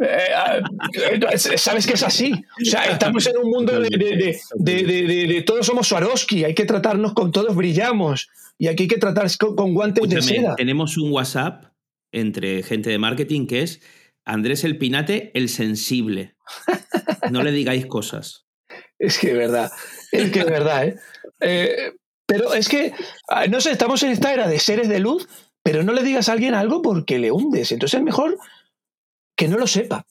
[0.00, 2.32] Eh, eh, sabes que es así.
[2.32, 6.64] O sea, estamos en un mundo de, de, de, de todos somos Swarovski, hay que
[6.64, 8.28] tratarnos con todos brillamos
[8.58, 10.56] y aquí hay que tratar con, con guantes Escúchame, de seda.
[10.56, 11.72] Tenemos un WhatsApp
[12.12, 13.80] entre gente de marketing que es
[14.24, 16.36] Andrés el Pinate, el sensible.
[17.30, 18.44] No le digáis cosas.
[18.98, 19.70] Es que es verdad,
[20.10, 20.96] es que es verdad, ¿eh?
[21.40, 21.92] ¿eh?
[22.26, 22.94] Pero es que,
[23.28, 25.28] ah, no sé, estamos en esta era de seres de luz,
[25.62, 27.72] pero no le digas a alguien algo porque le hundes.
[27.72, 28.38] Entonces es mejor
[29.36, 30.06] que no lo sepa.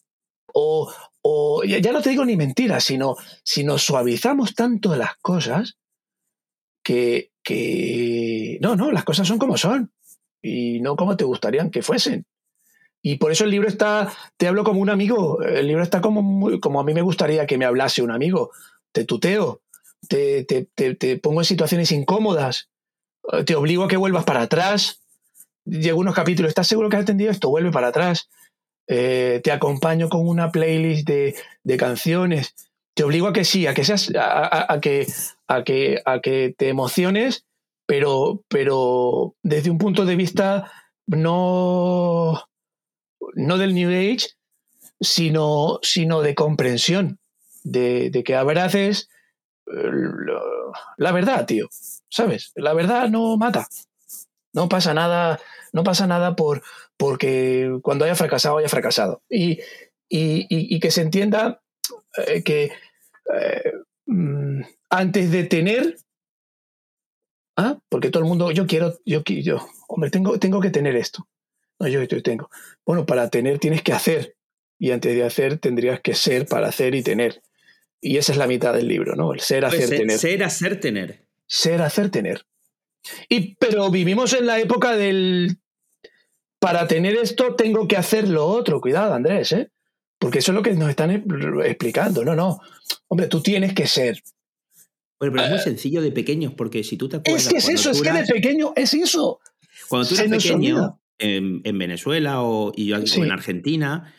[0.54, 5.78] O, o ya no te digo ni mentiras, sino, sino suavizamos tanto las cosas
[6.84, 9.92] que, que no, no, las cosas son como son
[10.42, 12.26] y no como te gustarían que fuesen.
[13.02, 16.24] Y por eso el libro está, te hablo como un amigo, el libro está como,
[16.24, 18.52] muy, como a mí me gustaría que me hablase un amigo.
[18.92, 19.62] Te tuteo,
[20.10, 22.70] te, te, te, pongo en situaciones incómodas,
[23.46, 25.02] te obligo a que vuelvas para atrás.
[25.66, 27.50] Llego unos capítulos, ¿estás seguro que has entendido esto?
[27.50, 28.28] Vuelve para atrás.
[28.88, 32.56] Eh, te acompaño con una playlist de, de, canciones.
[32.96, 35.06] Te obligo a que sí, a que seas, a, a, a, que,
[35.48, 37.46] a que, a que te emociones,
[37.86, 40.72] pero, pero desde un punto de vista
[41.06, 42.42] no,
[43.34, 44.30] no del New Age,
[45.02, 47.20] sino, sino de comprensión,
[47.64, 49.10] de, que abraces
[50.98, 51.68] la verdad, tío.
[52.10, 52.54] ¿Sabes?
[52.56, 53.68] La verdad no mata.
[54.54, 55.40] No pasa nada,
[55.74, 56.62] no pasa nada por,
[56.96, 59.22] porque cuando haya fracasado, haya fracasado.
[59.30, 59.60] Y,
[60.08, 61.62] y que se entienda
[62.28, 62.72] eh, que
[63.34, 63.74] eh,
[64.06, 65.98] mm, antes de tener,
[67.58, 67.80] ¿ah?
[67.90, 71.28] porque todo el mundo, yo quiero, yo, yo hombre, tengo, tengo que tener esto.
[71.80, 72.50] No, yo, yo tengo.
[72.86, 74.36] Bueno, para tener tienes que hacer.
[74.78, 77.42] Y antes de hacer tendrías que ser para hacer y tener.
[78.02, 79.34] Y esa es la mitad del libro, ¿no?
[79.34, 80.20] El ser, Pues hacer, ser, tener.
[80.20, 81.26] ser, hacer, tener.
[81.48, 82.46] Ser, hacer, tener.
[83.30, 85.58] Y, pero vivimos en la época del
[86.60, 88.82] para tener esto tengo que hacer lo otro.
[88.82, 89.70] Cuidado, Andrés, ¿eh?
[90.19, 92.23] Porque eso es lo que nos están explicando.
[92.23, 92.60] No, no.
[93.08, 94.21] Hombre, tú tienes que ser.
[95.19, 97.43] Bueno, pero es muy sencillo de pequeños, porque si tú te acuerdas.
[97.45, 99.39] Es que es eso, es que de pequeño es eso.
[99.88, 100.38] Cuando tú olvida.
[100.38, 103.21] pequeño, en, en Venezuela o, y yo Sí.
[103.21, 104.13] en Argentina,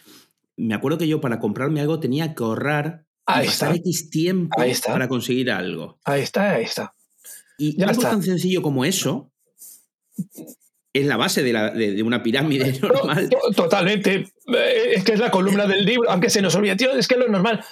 [0.56, 3.80] me acuerdo que yo para comprarme algo tenía que ahorrar Ahí pasar está.
[3.88, 4.92] X tiempo Ahí está.
[4.92, 5.98] para conseguir algo.
[6.04, 6.94] Ahí está, ahí está.
[7.58, 8.10] Y Ya algo está.
[8.12, 9.30] tan sencillo como eso
[10.98, 13.28] es la base de, la- de- de una pirámide No, normal.
[13.30, 14.14] to- totalmente.
[14.54, 17.14] Eh, Es que es la columna del libro, aunque se nos olvide, tío, es que
[17.14, 17.64] es lo normal.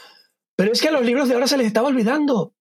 [0.57, 2.37] Pero es que a los libros de ahora se les estaba olvidando.
[2.41, 2.55] O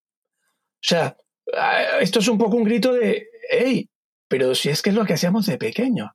[0.80, 1.16] sea,
[1.56, 3.88] ah, esto es un poco un grito de, hey,
[4.28, 6.14] pero si es que es lo que hacíamos de pequeño.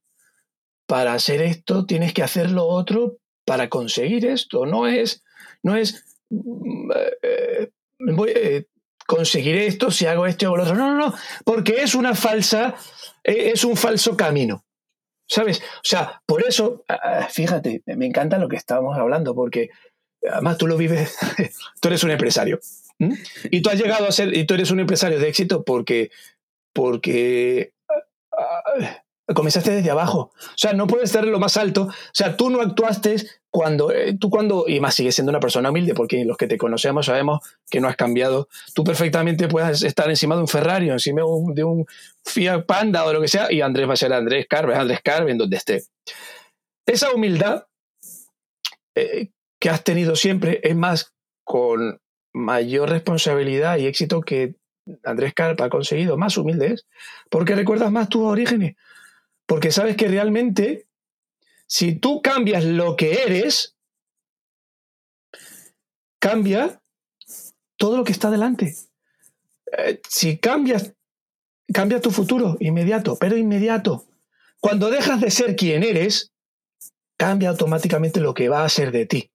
[0.85, 4.65] Para hacer esto tienes que hacer lo otro para conseguir esto.
[4.65, 5.23] No es,
[5.63, 8.65] no es mm, eh, voy, eh,
[9.07, 10.75] conseguir esto si hago esto o lo otro.
[10.75, 11.13] No, no, no,
[11.45, 12.75] porque es una falsa, eh,
[13.23, 14.65] es un falso camino.
[15.27, 15.59] ¿Sabes?
[15.59, 19.69] O sea, por eso, ah, fíjate, me encanta lo que estábamos hablando, porque
[20.27, 21.17] además tú lo vives,
[21.81, 22.59] tú eres un empresario.
[23.51, 26.09] Y tú has llegado a ser, y tú eres un empresario de éxito porque,
[26.73, 27.73] porque
[28.35, 29.03] ah,
[29.33, 30.31] comenzaste desde abajo.
[30.35, 31.83] O sea, no puedes estar en lo más alto.
[31.83, 33.17] O sea, tú no actuaste
[33.49, 36.57] cuando, eh, tú cuando, y más sigues siendo una persona humilde, porque los que te
[36.57, 37.39] conocemos sabemos
[37.69, 38.47] que no has cambiado.
[38.73, 41.85] Tú perfectamente puedes estar encima de un Ferrari encima de un, de un
[42.25, 45.35] Fiat Panda o lo que sea, y Andrés va a ser Andrés Carver, Andrés Carver,
[45.37, 45.83] donde esté.
[46.85, 47.65] Esa humildad
[48.95, 51.13] eh, que has tenido siempre es más
[51.43, 51.99] con
[52.33, 54.55] mayor responsabilidad y éxito que
[55.03, 56.87] Andrés Carpa ha conseguido, más humilde es,
[57.29, 58.75] porque recuerdas más tus orígenes,
[59.49, 60.87] porque sabes que realmente
[61.65, 63.75] si tú cambias lo que eres,
[66.19, 66.83] cambia
[67.75, 68.75] todo lo que está delante.
[69.75, 70.93] Eh, si cambias,
[71.73, 74.05] cambia tu futuro inmediato, pero inmediato.
[74.59, 76.31] Cuando dejas de ser quien eres,
[77.17, 79.31] cambia automáticamente lo que va a ser de ti.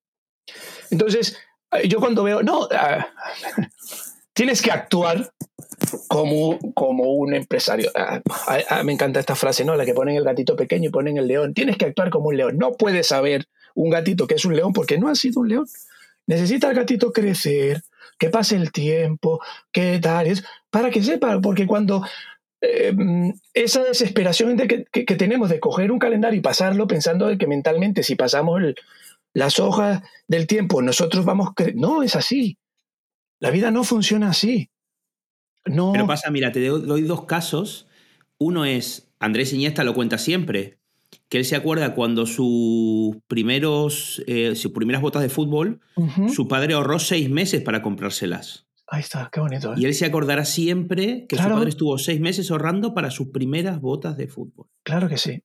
[0.90, 1.37] Entonces,
[1.72, 3.12] eh, yo cuando veo, no, ah,
[4.35, 5.33] tienes que actuar
[6.09, 7.90] como, como un empresario.
[7.94, 9.77] Ah, ah, ah, me encanta esta frase, ¿no?
[9.77, 11.55] La que ponen el gatito pequeño y ponen el león.
[11.55, 12.59] Tienes que actuar como un león.
[12.59, 15.66] No puedes saber un gatito que es un león porque no ha sido un león.
[16.27, 17.83] Necesita el gatito crecer,
[18.18, 19.40] que pase el tiempo,
[19.73, 22.03] que tal, es para que sepa, porque cuando
[22.61, 22.94] eh,
[23.53, 28.03] esa desesperación de que, tenemos de coger un calendario y pasarlo pensando de que mentalmente
[28.03, 28.61] si pasamos
[29.35, 31.51] las hojas del tiempo nosotros vamos...
[31.75, 32.57] No, es así.
[33.45, 34.71] La vida no funciona así.
[35.67, 35.93] No.
[35.93, 37.87] Pero pasa, mira, te doy dos casos.
[38.39, 40.79] Uno es, Andrés Iniesta lo cuenta siempre,
[41.29, 45.81] que él se acuerda cuando sus primeros, eh, sus primeras botas de fútbol,
[46.35, 48.67] su padre ahorró seis meses para comprárselas.
[48.87, 49.73] Ahí está, qué bonito.
[49.73, 49.77] ¿eh?
[49.79, 51.51] Y él se acordará siempre que Claro.
[51.53, 54.67] su padre estuvo seis meses ahorrando para sus primeras botas de fútbol.
[54.83, 55.43] Claro que sí.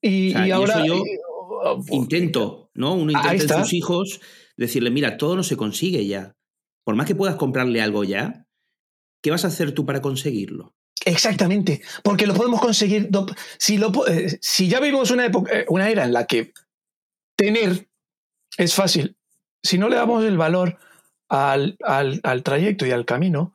[0.00, 0.84] Y, O sea, y y ahora...
[0.86, 1.18] yo y-
[1.64, 2.94] oh, Intento, ¿no?
[2.94, 4.20] Uno intenta en sus hijos
[4.56, 6.34] decirle, mira, todo no se consigue ya.
[6.84, 8.46] Por más que puedas comprarle algo ya,
[9.22, 10.74] ¿qué vas a hacer tú para conseguirlo?
[11.04, 13.10] Exactamente, porque lo podemos conseguir.
[14.08, 16.52] eh, si ya vivimos una, época, eh, una era en la que
[17.36, 17.88] tener
[18.58, 19.16] es fácil,
[19.62, 20.78] si no le damos el valor
[21.28, 21.76] al,
[22.44, 23.54] trayecto y al camino,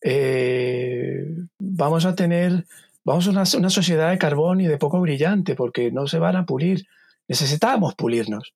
[0.00, 1.24] eh,
[1.58, 2.66] vamos a tener
[3.04, 6.46] vamos a una, sociedad de carbón y de poco brillante, porque no se van a
[6.46, 6.86] pulir.
[7.28, 8.54] Necesitamos pulirnos.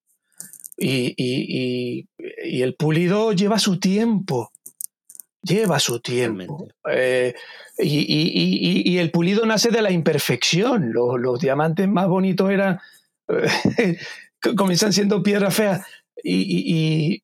[0.77, 2.07] Y- y-
[2.45, 4.51] y el pulido lleva su tiempo.
[5.43, 6.69] Lleva su tiempo.
[6.91, 7.35] Eh,
[7.79, 10.93] y, y- y- el pulido nace de la imperfección.
[10.93, 12.81] Los, los diamantes más bonitos eran.
[13.79, 13.97] eh,
[14.57, 15.87] comienzan siendo piedra fea.
[16.22, 17.22] Y,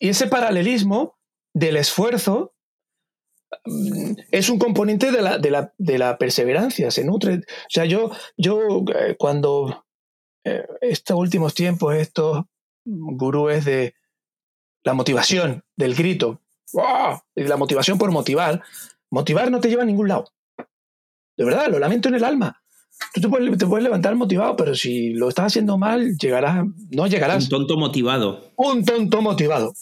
[0.00, 1.16] ese paralelismo
[1.54, 2.52] del esfuerzo
[3.64, 6.90] mm, es un componente de la, de la- de la perseverancia.
[6.90, 7.36] Se nutre.
[7.36, 7.40] O
[7.70, 9.86] sea, yo, yo eh, cuando
[10.44, 12.44] eh, estos últimos tiempos, estos
[12.84, 13.94] gurúes de
[14.84, 16.40] la motivación, del grito,
[16.72, 17.20] ¡guau!
[17.34, 18.62] y la motivación por motivar,
[19.10, 20.32] motivar no te lleva a ningún lado.
[21.36, 22.62] De verdad, lo lamento en el alma.
[23.14, 27.06] Tú te puedes, te puedes levantar motivado, pero si lo estás haciendo mal, llegarás, no
[27.06, 27.44] llegarás.
[27.44, 28.52] Un tonto motivado.
[28.56, 29.72] Un tonto motivado.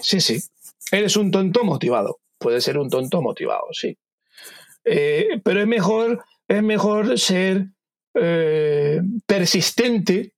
[0.00, 0.42] Sí, sí.
[0.90, 2.20] Eres un tonto motivado.
[2.38, 3.98] Puede ser un tonto motivado, sí.
[4.84, 7.66] Eh, pero es mejor, es mejor ser
[8.14, 10.32] eh, persistente,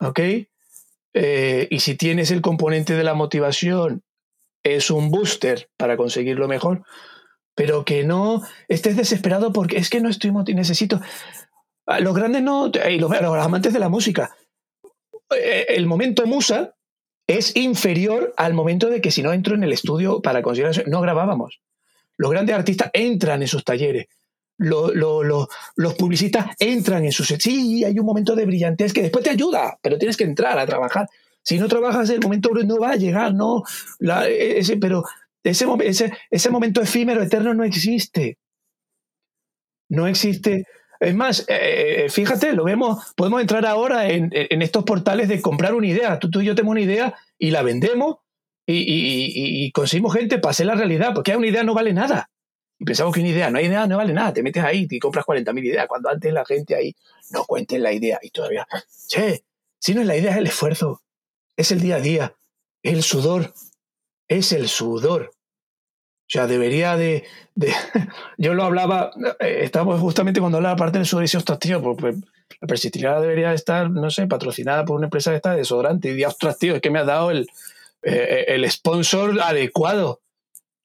[0.00, 0.20] ¿ok?
[1.14, 4.02] Eh, y si tienes el componente de la motivación,
[4.62, 6.82] es un booster para conseguirlo mejor,
[7.54, 11.00] pero que no estés desesperado porque es que no estoy necesito.
[12.00, 14.36] Los grandes no, y los, amantes de la música,
[15.36, 16.74] eh, el momento musa
[17.26, 21.00] es inferior al momento de que si no entro en el estudio para eso, no
[21.00, 21.60] grabábamos.
[22.16, 24.06] Los grandes artistas entran en sus talleres.
[24.60, 27.28] Los publicistas entran en sus...
[27.28, 30.66] Sí, hay un momento de brillantez que después te ayuda, pero tienes que entrar a
[30.66, 31.08] trabajar.
[31.42, 33.64] Si no trabajas, el momento no va a llegar, no.
[34.28, 35.04] ese, pero
[35.42, 38.38] ese, ese, ese momento efímero, eterno, no existe.
[39.88, 40.66] No existe.
[41.00, 44.30] Es más, eh, eh, fíjate, lo vemos, podemos entrar ahora en,
[44.62, 46.18] estos portales de comprar una idea.
[46.18, 48.16] Tú, tú y yo tenemos una idea y la vendemos
[48.66, 52.30] y, conseguimos gente para hacer la realidad, porque una idea no vale nada.
[52.80, 54.32] Y pensamos que una idea, no hay idea, no vale nada.
[54.32, 56.96] Te metes ahí y compras 40.000 ideas, cuando antes la gente ahí
[57.30, 58.66] no cuente la idea y todavía,
[59.06, 59.44] che,
[59.78, 61.02] si no es la idea, es el esfuerzo,
[61.56, 62.34] es el día a día,
[62.82, 63.52] es el sudor,
[64.28, 65.32] es el sudor.
[65.34, 67.24] O sea, debería de.
[68.38, 69.10] yo lo hablaba,
[69.40, 72.16] eh, estamos justamente cuando hablaba parte del sudor y ostras, tío, pues, pues
[72.62, 76.16] la persistibilidad debería estar, no sé, patrocinada por una empresa de esta de desodorante.
[76.16, 77.46] Y ostras, tío, es que me ha dado el,
[78.02, 80.20] eh, el sponsor adecuado.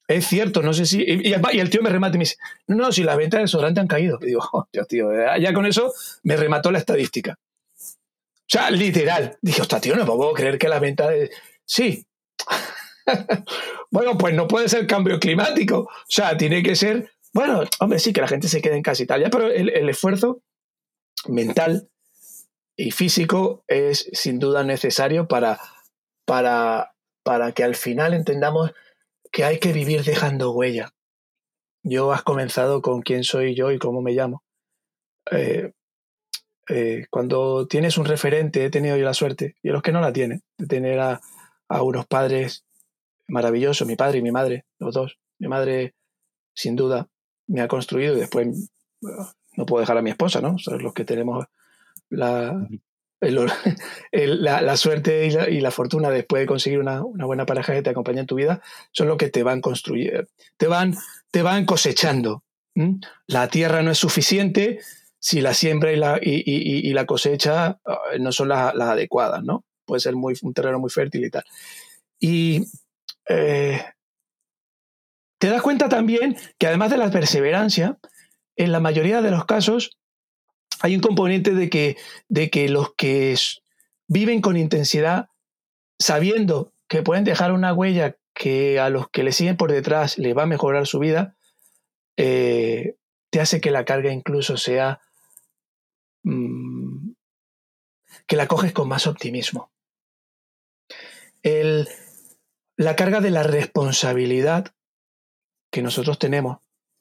[0.08, 1.02] Es cierto, no sé si.
[1.02, 2.36] Y, el tío me remata y me dice:
[2.68, 4.18] No, si las ventas de desodorante han caído.
[4.18, 5.92] Digo, oh, tío, ya con eso
[6.22, 7.38] me remató la estadística.
[7.38, 9.36] O sea, literal.
[9.42, 11.12] Dije, ostras, tío, no puedo creer que las ventas.
[11.64, 12.06] Sí,
[13.90, 15.80] bueno, pues no puede ser cambio climático.
[15.80, 19.02] O sea, tiene que ser, bueno, hombre, sí, que la gente se quede en casa
[19.02, 20.42] y tal, ya, pero el, esfuerzo
[21.28, 21.88] mental
[22.76, 25.58] y físico es sin duda necesario para,
[26.24, 28.72] para, para que al final entendamos
[29.36, 30.94] que hay que vivir dejando huella.
[31.82, 34.42] Yo has comenzado con quién soy yo y cómo me llamo.
[35.30, 35.72] Eh,
[36.70, 40.14] eh, cuando tienes un referente, he tenido yo la suerte, y los que no la
[40.14, 41.20] tienen, de tener a,
[41.68, 42.64] a unos padres
[43.28, 45.18] maravilloso, mi padre y mi madre, los dos.
[45.38, 45.94] Mi madre,
[46.54, 47.10] sin duda,
[47.46, 48.70] me ha construido y después
[49.02, 50.56] no puedo dejar a mi esposa, ¿no?
[50.56, 51.44] Son los que tenemos
[52.08, 52.66] la,
[54.12, 58.26] la, suerte y la, fortuna después de conseguir una, buena pareja que te acompaña en
[58.26, 58.60] tu vida,
[58.92, 60.24] son los que te van construyendo,
[60.56, 60.94] te van,
[61.30, 62.42] te van cosechando.
[63.26, 64.80] La tierra no es suficiente
[65.18, 69.64] si la siembra y la, y, la cosecha ah, no son las, las, adecuadas, ¿no?
[69.86, 71.44] Puede ser muy, un terreno muy fértil y tal.
[72.20, 72.64] Y
[73.28, 73.82] eh,
[75.38, 77.98] te das cuenta también que además de la perseverancia,
[78.56, 79.96] en la mayoría de los casos
[80.80, 81.96] hay un componente de que,
[82.28, 83.36] de que los que
[84.08, 85.28] viven con intensidad,
[85.98, 90.36] sabiendo que pueden dejar una huella que a los que le siguen por detrás les
[90.36, 91.36] va a mejorar su vida,
[92.16, 92.96] eh,
[93.30, 95.00] te hace que la carga incluso sea
[96.22, 97.10] mm,
[98.26, 99.70] que la coges con más optimismo.
[102.76, 104.74] La carga de la responsabilidad
[105.70, 106.58] que nosotros tenemos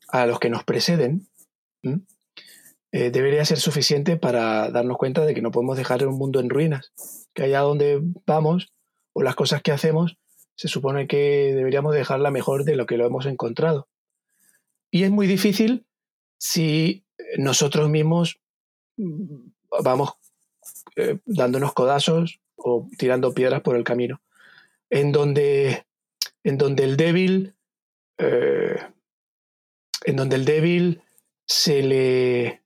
[0.08, 1.28] a los que nos preceden
[2.96, 6.50] eh, debería ser suficiente para darnos cuenta de que no podemos dejar un mundo en
[6.50, 6.94] ruinas,
[7.34, 8.72] que allá donde vamos
[9.12, 10.18] o las cosas que hacemos
[10.56, 13.90] se supone que deberíamos dejarla mejor de lo que lo hemos encontrado.
[14.92, 15.86] Y es muy difícil
[16.38, 17.04] si
[17.38, 18.40] nosotros mismos
[18.96, 19.50] mm,
[19.84, 20.14] vamos
[20.96, 24.22] eh, dándonos codazos o tirando piedras por el camino
[24.90, 25.86] en donde,
[26.46, 27.56] en donde el débil,
[28.20, 28.80] eh,
[30.06, 31.02] en donde el débil
[31.46, 32.62] se le,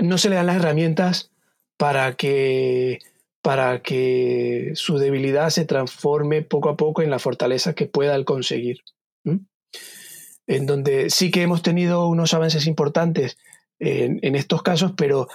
[0.00, 1.30] no se le dan las herramientas
[1.76, 3.00] para que,
[3.42, 8.80] para que su debilidad se transforme poco a poco en la fortaleza que pueda conseguir.
[10.46, 13.38] En donde sí que hemos tenido unos avances importantes
[13.78, 15.28] en, en estos casos, pero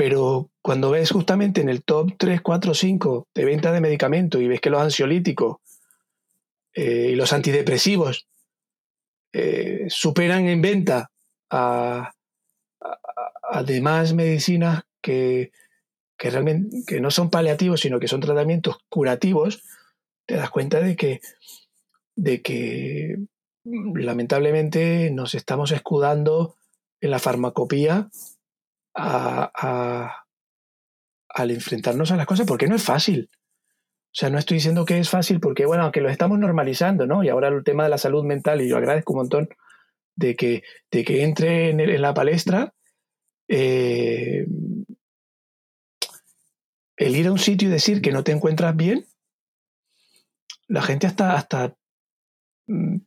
[0.00, 4.48] pero cuando ves justamente en el top 3, 4, 5 de venta de medicamentos y
[4.48, 5.58] ves que los ansiolíticos
[6.72, 8.26] eh, y los antidepresivos
[9.34, 11.10] eh, superan en venta
[11.50, 12.14] a,
[13.64, 15.52] demás medicinas que,
[16.18, 19.62] realmente que no son paliativos, sino que son tratamientos curativos,
[20.26, 21.20] te das cuenta de que,
[22.16, 23.16] de que
[23.64, 26.56] lamentablemente nos estamos escudando
[27.00, 28.10] en la farmacopía
[28.92, 30.10] al
[31.50, 33.30] enfrentarnos a las cosas, porque no es fácil.
[34.12, 37.22] O sea, no estoy diciendo que es fácil porque, bueno, que lo estamos normalizando, ¿no?
[37.22, 39.48] Y ahora el tema de la salud mental, y yo agradezco un montón
[40.16, 42.74] de que, de que entre en, la palestra,
[43.52, 44.46] eh,
[46.96, 49.06] el ir a un sitio y decir que no te encuentras bien,
[50.68, 51.74] la gente hasta, hasta
[52.68, 52.98] mm,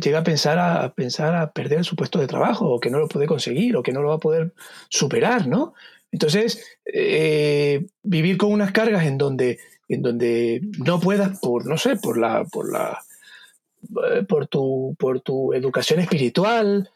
[0.00, 3.08] llega a pensar a, pensar a perder su puesto de trabajo o que no lo
[3.08, 4.54] puede conseguir o que no lo va a poder
[4.88, 5.74] superar, ¿no?
[6.12, 9.58] Entonces, eh, vivir con unas cargas en donde,
[9.88, 13.00] en donde no puedas, por, no sé, por la, por la,
[14.12, 16.88] eh, por tu, por tu educación espiritual,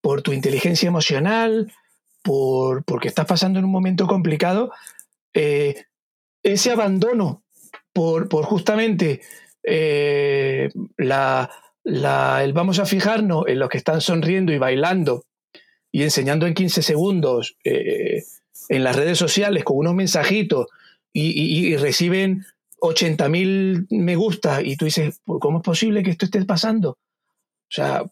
[0.00, 1.72] por tu inteligencia emocional,
[2.22, 4.72] por, porque estás pasando en un momento complicado,
[5.32, 7.42] ese abandono
[7.92, 9.20] por, justamente
[9.64, 11.50] la,
[11.84, 15.24] la, el vamos a fijarnos en los que están sonriendo y bailando
[15.90, 18.24] y enseñando en 15 segundos eh,
[18.68, 20.66] en las redes sociales con unos mensajitos
[21.12, 22.44] y, reciben
[22.80, 26.90] 80.000 me gusta y tú dices, ¿cómo es posible que esto esté pasando?
[26.90, 28.04] O sea,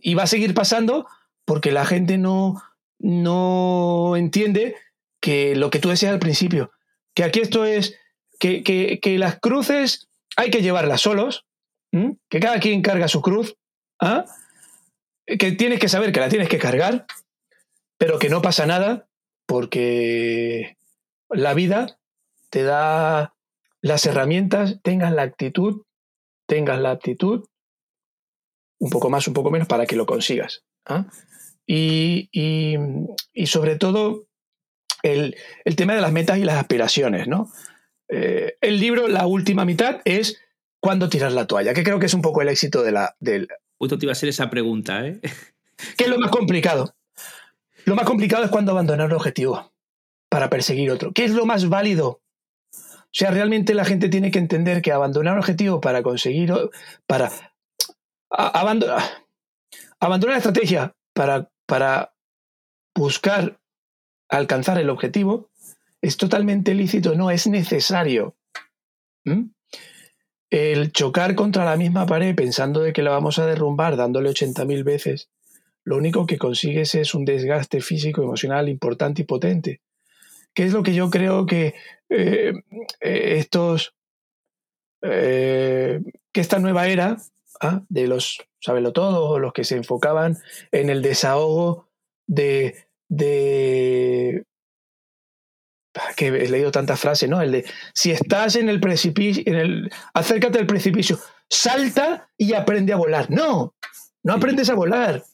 [0.00, 1.06] y va a seguir pasando
[1.48, 2.62] porque la gente no,
[2.98, 4.76] no entiende
[5.18, 6.72] que lo que tú decías al principio,
[7.14, 7.98] que aquí esto es
[8.38, 11.46] que, que, las cruces hay que llevarlas solos,
[11.90, 13.56] que cada quien carga su cruz,
[13.98, 14.26] ¿ah?
[15.26, 17.06] que tienes que saber que la tienes que cargar,
[17.96, 19.08] pero que no pasa nada
[19.46, 20.76] porque
[21.30, 21.98] la vida
[22.50, 23.34] te da
[23.80, 25.80] las herramientas, tengas la actitud,
[26.46, 27.46] tengas la aptitud,
[28.78, 30.62] un poco más, un poco menos, para que lo consigas.
[30.84, 31.06] ¿ah?
[31.70, 32.30] Y,
[33.46, 34.26] sobre todo
[35.02, 35.36] el,
[35.76, 37.28] tema de las metas y las aspiraciones.
[37.28, 37.52] ¿no?
[38.08, 40.40] Eh, el libro, la última mitad, es
[40.80, 43.48] cuándo tirar la toalla, que creo que es un poco el éxito de la, del,
[43.78, 45.20] Justo te iba a hacer esa pregunta, ¿eh?
[45.96, 46.96] ¿Qué es lo más complicado?
[47.84, 49.72] Lo más complicado es cuando abandonar un objetivo
[50.28, 51.12] para perseguir otro.
[51.12, 52.20] ¿Qué es lo más válido?
[52.72, 56.52] O sea, realmente la gente tiene que entender que abandonar un objetivo para conseguir,
[57.06, 57.30] para
[58.30, 59.02] abandonar,
[60.00, 62.14] abandonar la estrategia para, para
[62.94, 63.60] buscar
[64.28, 65.50] alcanzar el objetivo
[66.00, 68.34] es totalmente lícito, no es necesario.
[69.24, 69.50] ¿Mm?
[70.50, 74.82] el chocar contra la misma pared pensando de que la vamos a derrumbar dándole 80.000
[74.82, 75.28] veces,
[75.84, 79.80] lo único que consigues es un desgaste físico, emocional importante y potente.
[80.54, 81.74] ¿Qué es lo que yo creo que
[82.08, 82.52] eh,
[83.00, 83.94] eh, estos,
[85.02, 86.00] eh,
[86.32, 87.18] que esta nueva era
[87.60, 87.82] ¿ah?
[87.88, 90.38] de los sabelo todo, los que se enfocaban
[90.72, 91.88] en el desahogo
[92.26, 94.44] de, de
[96.16, 97.40] que he leído tantas frases, ¿no?
[97.40, 102.92] El de si estás en el precipicio, en el, acércate al precipicio, salta y aprende
[102.92, 103.30] a volar.
[103.30, 103.74] No,
[104.22, 105.24] no aprendes a volar,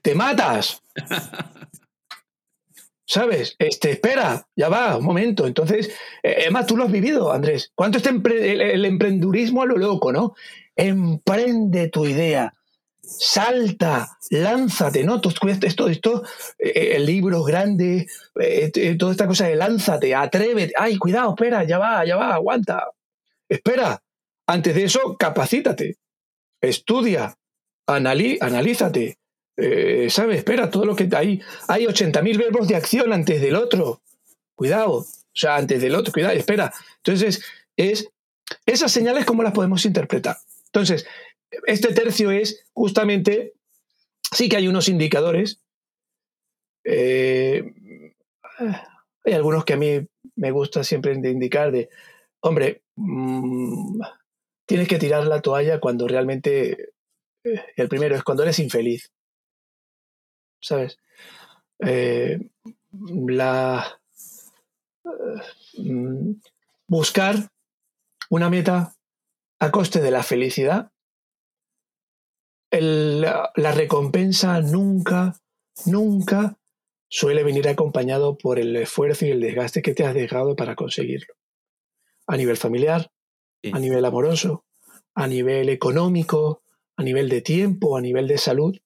[0.00, 0.82] te matas.
[3.04, 3.56] ¿Sabes?
[3.58, 5.46] Este, espera, ya va, un momento.
[5.46, 5.90] Entonces,
[6.22, 7.70] eh, además tú lo has vivido, Andrés.
[7.74, 10.34] ¿Cuánto está el, el emprendurismo a lo loco, no?
[10.76, 12.52] Emprende tu idea
[13.18, 15.20] salta, lánzate, ¿no?
[15.62, 16.22] Esto, esto,
[16.58, 18.06] eh, el libro grande,
[18.40, 22.88] eh, toda esta cosa de lánzate, atrévete, ay, cuidado, espera, ya va, ya va, aguanta.
[23.48, 24.02] Espera,
[24.46, 25.96] antes de eso, capacítate,
[26.60, 27.36] estudia,
[27.86, 29.18] analízate,
[29.56, 30.38] eh, ¿sabes?
[30.38, 34.00] Espera, todo lo que hay, hay 80.000 verbos de acción antes del otro,
[34.54, 36.72] cuidado, o sea, antes del otro, cuidado, espera.
[36.98, 37.42] Entonces,
[37.76, 38.08] es,
[38.64, 40.36] esas señales, ¿cómo las podemos interpretar?
[40.72, 41.06] Entonces,
[41.66, 43.52] este tercio es justamente,
[44.34, 45.60] sí que hay unos indicadores.
[46.84, 47.62] Eh,
[49.24, 51.90] hay algunos que a mí me gusta siempre indicar de,
[52.40, 54.00] hombre, mm,
[54.66, 56.94] tienes que tirar la toalla cuando realmente,
[57.44, 59.12] eh, el primero es cuando eres infeliz.
[60.58, 60.98] ¿Sabes?
[61.80, 62.38] Eh,
[63.26, 64.00] la,
[65.74, 66.32] mm,
[66.86, 67.34] buscar
[68.30, 68.94] una meta
[69.62, 70.90] a coste de la felicidad
[72.72, 75.36] la recompensa nunca,
[75.86, 76.58] nunca
[77.08, 81.34] suele venir acompañado por el esfuerzo y el desgaste que te has dejado para conseguirlo.
[82.26, 83.12] A nivel familiar,
[83.72, 84.64] a nivel amoroso,
[85.14, 86.62] a nivel económico,
[86.96, 88.76] a nivel de tiempo, a nivel de salud.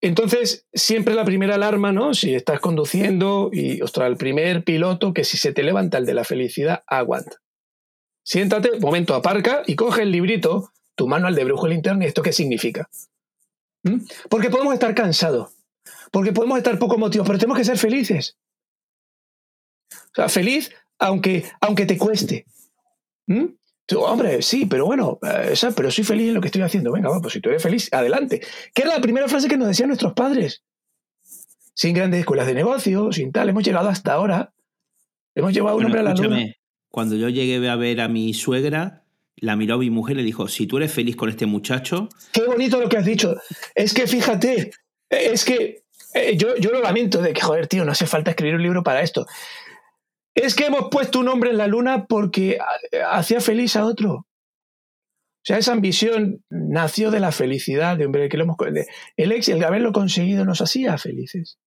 [0.00, 2.14] Entonces, siempre la primera alarma, ¿no?
[2.14, 6.14] Si estás conduciendo y, ostras, el primer piloto que si se te levanta el de
[6.14, 7.38] la felicidad, aguanta.
[8.22, 12.32] Siéntate, momento, aparca y coge el librito tu manual de brujo interno y esto qué
[12.32, 12.90] significa.
[13.84, 14.00] ¿Mm?
[14.28, 15.50] Porque podemos estar cansados,
[16.12, 18.36] porque podemos estar poco motivados, pero tenemos que ser felices.
[19.92, 22.46] O sea, feliz aunque, aunque te cueste.
[23.26, 23.46] ¿Mm?
[23.96, 26.92] hombre, sí, pero bueno, eh, pero soy feliz en lo que estoy haciendo.
[26.92, 28.40] Venga, pues si tú eres feliz, adelante.
[28.72, 30.62] Que era la primera frase que nos decían nuestros padres.
[31.74, 34.52] Sin grandes escuelas de negocio, sin tal, hemos llegado hasta ahora.
[35.34, 36.54] Hemos llevado a un hombre a la luna.
[36.90, 39.04] Cuando yo llegué a ver a mi suegra,
[39.36, 42.08] la miró a mi mujer y le dijo, si tú eres feliz con este muchacho...
[42.32, 43.36] Qué bonito lo que has dicho.
[43.74, 44.70] Es que fíjate,
[45.08, 45.84] es que
[46.14, 48.82] eh, yo, yo lo lamento de que, joder, tío, no hace falta escribir un libro
[48.82, 49.26] para esto.
[50.34, 52.58] Es que hemos puesto un hombre en la luna porque
[53.10, 54.12] hacía feliz a otro.
[54.12, 58.56] O sea, esa ambición nació de la felicidad de hombre que lo hemos.
[59.16, 61.58] el ex, el haberlo conseguido, nos hacía felices.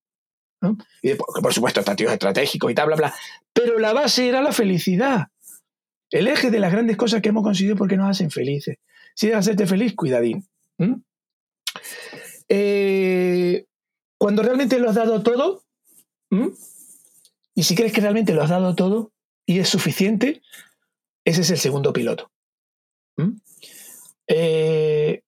[1.02, 3.14] Y por supuesto, estrategios estratégicos y tal, bla, bla.
[3.52, 5.28] Pero la base era la felicidad.
[6.10, 8.78] El eje de las grandes cosas que hemos conseguido porque nos hacen felices.
[9.14, 10.46] Si dejas hacerte feliz, cuidadín.
[12.48, 13.66] Eh,
[14.18, 15.64] cuando realmente lo has dado todo,
[17.54, 19.12] y si crees que realmente lo has dado todo
[19.46, 20.42] y es suficiente,
[21.24, 22.30] ese es el segundo piloto.
[24.26, 25.22] Eh,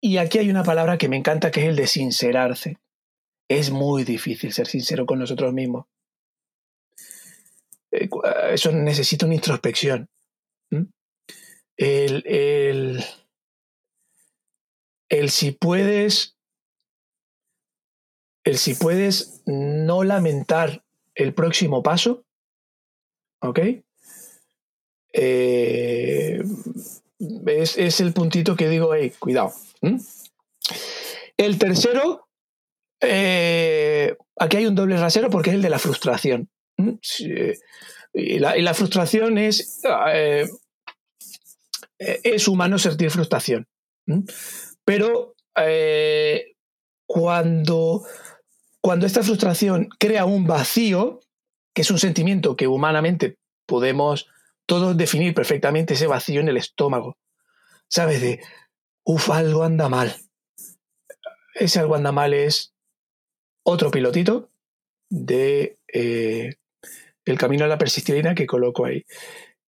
[0.00, 2.78] y aquí hay una palabra que me encanta que es el de sincerarse.
[3.48, 5.86] Es muy difícil ser sincero con nosotros mismos.
[7.90, 8.08] Eh,
[8.50, 10.08] eso necesita una introspección.
[11.76, 13.04] El, el,
[15.08, 16.34] el si puedes
[18.44, 20.84] el si puedes no lamentar
[21.14, 22.24] el próximo paso,
[23.40, 23.58] ¿ok?
[25.14, 26.42] Eh,
[27.46, 29.52] es, el puntito que digo, hey, cuidado.
[31.36, 32.23] El tercero,
[33.00, 36.50] eh, aquí hay un doble rasero porque es el de la frustración.
[38.12, 39.82] y, la, frustración es,
[40.12, 40.46] eh,
[41.98, 43.66] es humano sentir frustración.
[44.84, 45.34] Pero
[47.06, 48.04] cuando
[48.84, 51.20] cuando esta frustración crea un vacío,
[51.74, 54.28] que es un sentimiento que humanamente podemos
[54.66, 57.16] todos definir perfectamente ese vacío en el estómago,
[57.88, 58.20] ¿sabes?
[58.20, 58.42] De,
[59.02, 60.14] uff, algo anda mal.
[61.54, 62.73] Ese algo anda mal es
[63.64, 64.50] otro pilotito
[65.10, 66.54] de eh,
[67.24, 69.04] el camino a la persistirina que coloco ahí.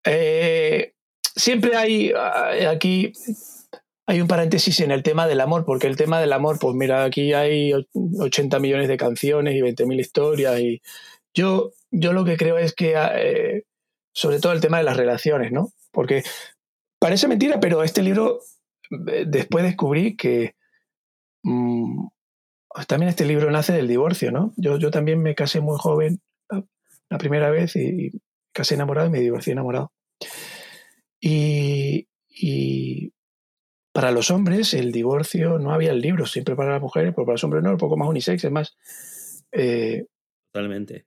[0.04, 0.92] Eh,
[1.34, 3.12] siempre hay eh, aquí
[4.08, 7.02] hay un paréntesis en el tema del amor, porque el tema del amor, pues mira,
[7.02, 10.80] aquí hay 80 millones de canciones y 20.000 historias y
[11.34, 13.64] yo, yo lo que creo es que,
[14.14, 15.72] sobre todo el tema de las relaciones, ¿no?
[15.90, 16.22] Porque
[17.00, 18.42] parece mentira, pero este libro,
[18.90, 20.54] después descubrí que
[21.42, 22.06] mm,
[22.86, 24.52] también este libro nace del divorcio, ¿no?
[24.56, 26.20] Yo, yo también me casé muy joven
[27.08, 28.12] la, primera vez y,
[28.52, 29.92] casé enamorado y me divorcié enamorado.
[31.20, 32.06] y,
[33.96, 37.32] para los hombres, el divorcio no había el libro, siempre para las mujeres, pero para
[37.32, 38.76] los hombres no, un poco más unisex, es más.
[39.52, 40.04] Eh,
[40.52, 41.06] Totalmente.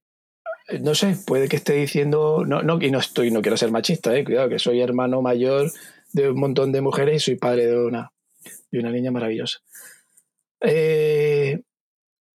[0.82, 2.46] No sé, puede que esté diciendo.
[2.48, 5.72] No, no, y no estoy, no quiero ser machista, eh, cuidado, que soy hermano mayor
[6.14, 8.12] de un montón de mujeres y soy padre de una,
[8.72, 9.60] de una niña maravillosa.
[10.62, 11.62] Eh,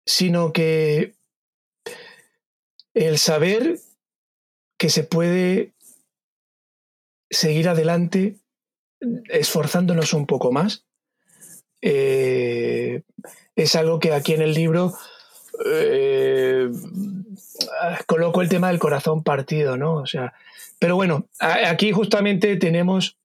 [0.05, 1.15] sino que
[2.93, 3.79] el saber
[4.77, 5.73] que se puede
[7.29, 8.37] seguir adelante
[9.29, 10.85] esforzándonos un poco más.
[11.81, 13.03] Eh,
[13.55, 14.93] es algo que aquí en el libro
[15.65, 16.69] eh,
[18.07, 19.95] coloco el tema del corazón partido, ¿no?
[19.95, 20.33] O sea,
[20.79, 23.17] pero bueno, aquí justamente tenemos.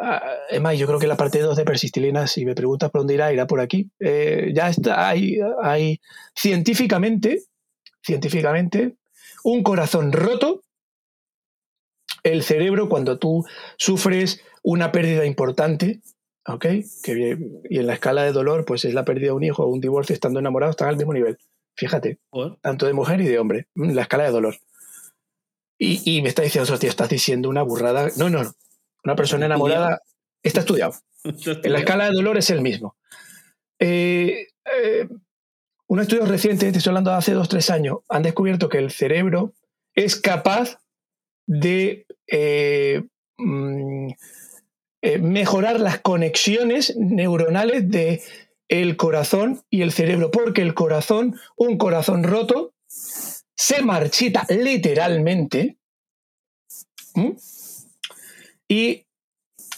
[0.00, 3.32] Además, yo creo que la parte 2 de Persistilina, si me preguntas por dónde irá,
[3.34, 3.90] irá por aquí.
[4.00, 6.00] Eh, ya está, hay, hay
[6.34, 7.42] científicamente,
[8.02, 8.96] científicamente,
[9.44, 10.62] un corazón roto.
[12.22, 13.44] El cerebro, cuando tú
[13.76, 16.00] sufres una pérdida importante,
[16.46, 16.66] ¿ok?
[17.02, 17.38] Que,
[17.68, 19.80] y en la escala de dolor, pues es la pérdida de un hijo o un
[19.80, 21.36] divorcio estando enamorado, están al mismo nivel.
[21.76, 22.18] Fíjate,
[22.62, 24.56] tanto de mujer y de hombre, la escala de dolor.
[25.78, 28.10] Y, me está diciendo, tío, estás diciendo una burrada.
[28.16, 28.52] No, no, no.
[29.04, 30.00] Una persona enamorada
[30.42, 30.94] está estudiado.
[31.24, 32.96] En la escala de dolor es el mismo.
[33.78, 35.08] Eh, eh,
[35.86, 38.90] un estudio reciente, te estoy hablando de hace dos, tres años, han descubierto que el
[38.90, 39.54] cerebro
[39.94, 40.78] es capaz
[41.46, 43.02] de eh,
[43.38, 44.10] mm,
[45.02, 48.22] eh, mejorar las conexiones neuronales de
[48.68, 55.76] el corazón y el cerebro, porque el corazón, un corazón roto, se marchita literalmente
[58.70, 59.08] y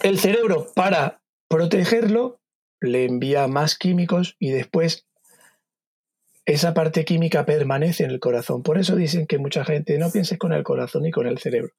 [0.03, 2.41] el cerebro para protegerlo
[2.81, 5.07] le envía más químicos y después
[6.45, 8.63] esa parte química permanece en el corazón.
[8.63, 11.73] Por eso dicen que mucha gente no pienses con el corazón y con el cerebro.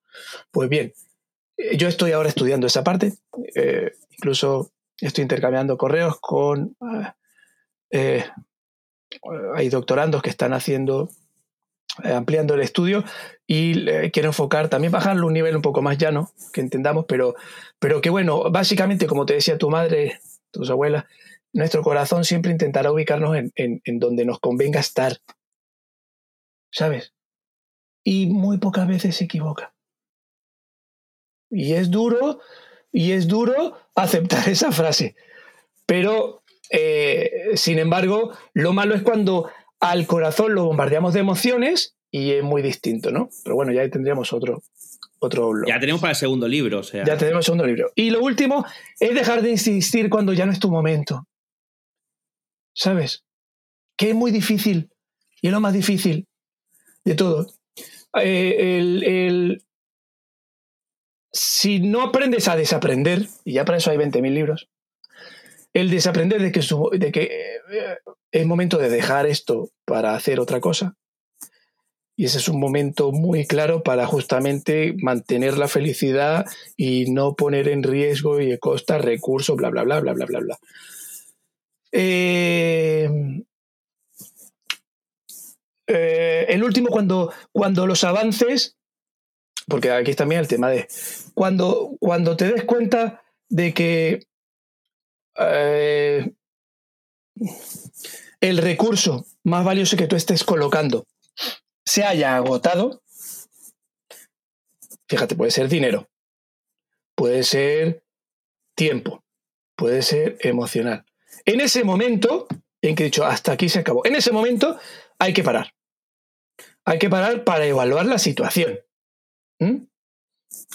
[0.50, 0.94] Pues bien,
[1.58, 3.14] eh, yo estoy ahora estudiando esa parte,
[3.54, 6.76] eh, incluso estoy intercambiando correos con...
[6.82, 7.16] Ah,
[7.92, 8.26] eh,
[9.54, 11.10] hay doctorandos que están haciendo,
[12.04, 13.04] ampliando el estudio
[13.46, 17.36] y quiero enfocar, también bajarlo un nivel un poco más llano, que entendamos, pero,
[17.80, 20.20] pero que bueno, básicamente, como te decía tu madre,
[20.52, 21.06] tus abuelas,
[21.54, 25.20] nuestro corazón siempre intentará ubicarnos en, en donde nos convenga estar.
[26.72, 27.14] ¿Sabes?
[28.04, 29.74] Y muy pocas veces se equivoca.
[31.52, 32.40] Y es duro,
[32.92, 35.16] y es duro aceptar esa frase.
[35.86, 39.50] Pero, eh, sin embargo, lo malo es cuando
[39.84, 43.30] al corazón lo bombardeamos de emociones y es muy distinto, ¿no?
[43.44, 44.64] Pero bueno, ya tendríamos otro,
[45.20, 47.04] otro Ya tenemos para el segundo libro, o sea.
[47.04, 47.92] Ya tenemos el segundo libro.
[47.96, 48.66] Y lo último
[49.00, 51.28] es dejar de insistir cuando ya no es tu momento.
[52.74, 53.26] ¿Sabes?
[53.98, 54.90] Que es muy difícil
[55.42, 56.28] Y es lo más difícil
[57.04, 57.48] de todo.
[58.22, 59.66] Eh, el,
[61.32, 64.70] si no aprendes a desaprender, y ya para eso hay 20.000 libros,
[65.74, 67.98] el desaprender de que, que eh,
[68.32, 70.96] es momento de dejar esto para hacer otra cosa,
[72.16, 76.46] y ese es un momento muy claro para justamente mantener la felicidad
[76.78, 80.60] y no poner en riesgo y costa recursos, bla, bla, bla, bla, bla, bla, bla.
[81.92, 83.10] Eh,
[85.88, 88.78] eh, el último, cuando, cuando los avances,
[89.68, 90.88] porque aquí también el tema de,
[91.34, 94.28] cuando, cuando te des cuenta de que
[95.38, 96.34] eh,
[98.42, 101.06] el recurso más valioso que tú estés colocando
[101.86, 103.02] se haya agotado,
[105.08, 106.10] fíjate, puede ser dinero,
[107.16, 108.04] puede ser
[108.76, 109.24] tiempo,
[109.76, 111.06] puede ser emocional.
[111.46, 112.48] En ese momento,
[112.82, 114.78] en que he dicho, hasta aquí se acabó, en ese momento
[115.20, 115.74] hay que parar.
[116.86, 118.80] Hay que parar para evaluar la situación.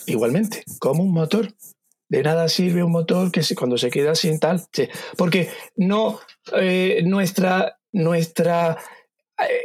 [0.06, 1.54] Igualmente, como un motor.
[2.08, 4.62] De nada sirve un motor que cuando se queda sin tal.
[5.16, 6.20] Porque no,
[6.54, 8.78] eh, nuestra, nuestra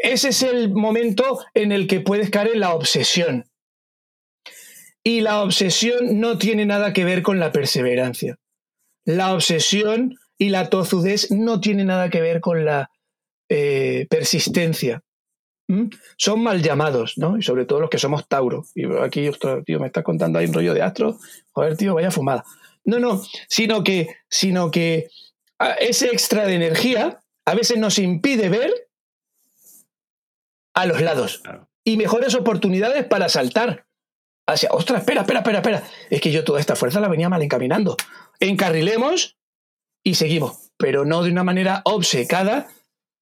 [0.01, 3.45] ese es el momento en el que puedes caer en la obsesión.
[5.03, 8.37] Y la obsesión no tiene nada que ver con la perseverancia.
[9.05, 12.89] La obsesión y la tozudez no tienen nada que ver con la
[13.49, 15.01] eh, persistencia.
[16.17, 17.37] Son mal llamados, ¿no?
[17.37, 18.65] Y sobre todo los que somos Tauro.
[18.75, 19.29] Y aquí,
[19.65, 21.17] tío, me estás contando ahí un rollo de astro.
[21.51, 22.43] Joder, tío, vaya fumada.
[22.85, 25.07] No, no, sino que, sino que
[25.79, 28.71] ese extra de energía a veces nos impide ver
[30.73, 31.41] a los lados.
[31.83, 33.85] Y mejores oportunidades para saltar
[34.47, 35.83] hacia, ostras, espera, espera, espera, espera.
[36.09, 37.97] Es que yo toda esta fuerza la venía mal encaminando.
[38.39, 39.37] Encarrilemos
[40.03, 42.67] y seguimos, pero no de una manera obcecada,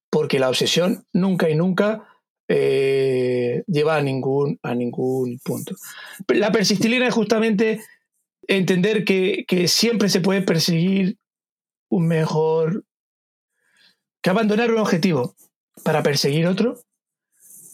[0.10, 2.08] porque la obsesión nunca y nunca
[2.54, 5.74] eh, lleva a ningún, a ningún punto.
[6.28, 7.82] La persistilina es justamente
[8.46, 11.18] entender que, que siempre se puede perseguir
[11.90, 12.84] un mejor...
[14.22, 15.36] que abandonar un objetivo
[15.84, 16.78] para perseguir otro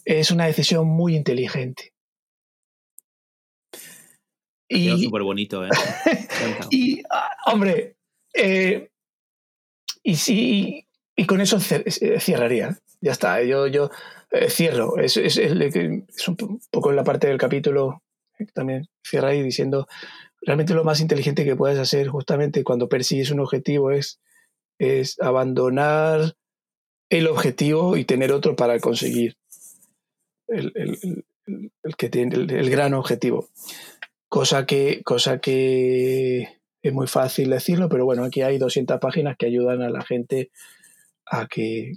[0.04, 1.92] es una decisión muy inteligente.
[4.68, 5.70] Y súper bonito, ¿eh?
[6.70, 7.96] y, ah, hombre,
[8.32, 8.90] eh,
[10.02, 12.78] y sí, y con eso eh, cerraría.
[13.00, 13.90] Ya está, yo, yo
[14.30, 14.98] eh, cierro.
[14.98, 15.38] Es, es,
[16.28, 18.02] un poco en la parte del capítulo
[18.54, 19.88] también cierra ahí diciendo,
[20.42, 24.20] realmente lo más inteligente que puedes hacer justamente cuando persigues un objetivo es,
[24.78, 26.34] es abandonar
[27.10, 29.36] el objetivo y tener otro para conseguir
[30.48, 31.24] el,
[31.96, 33.48] que tiene el, gran objetivo.
[34.28, 39.46] Cosa que, cosa que es muy fácil decirlo, pero bueno, aquí hay 200 páginas que
[39.46, 40.50] ayudan a la gente
[41.26, 41.94] a que,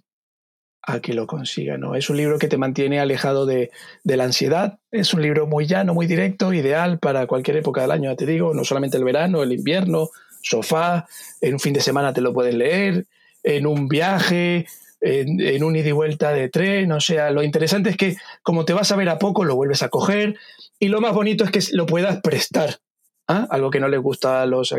[0.83, 1.77] a que lo consiga.
[1.77, 1.95] ¿no?
[1.95, 3.71] Es un libro que te mantiene alejado de,
[4.03, 4.79] de, la ansiedad.
[4.91, 8.25] Es un libro muy llano, muy directo, ideal para cualquier época del año, ya te
[8.25, 10.09] digo, no solamente el verano, el invierno,
[10.41, 11.07] sofá,
[11.39, 13.05] en un fin de semana te lo puedes leer,
[13.43, 14.67] en un viaje,
[15.01, 18.73] en, un ida y vuelta de tren, o sea, lo interesante es que como te
[18.73, 20.37] vas a ver a poco, lo vuelves a coger
[20.79, 22.79] y lo más bonito es que lo puedas prestar,
[23.27, 23.47] ¿ah?
[23.49, 24.75] algo que no le gusta a los...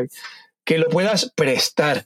[0.63, 2.05] que lo puedas prestar.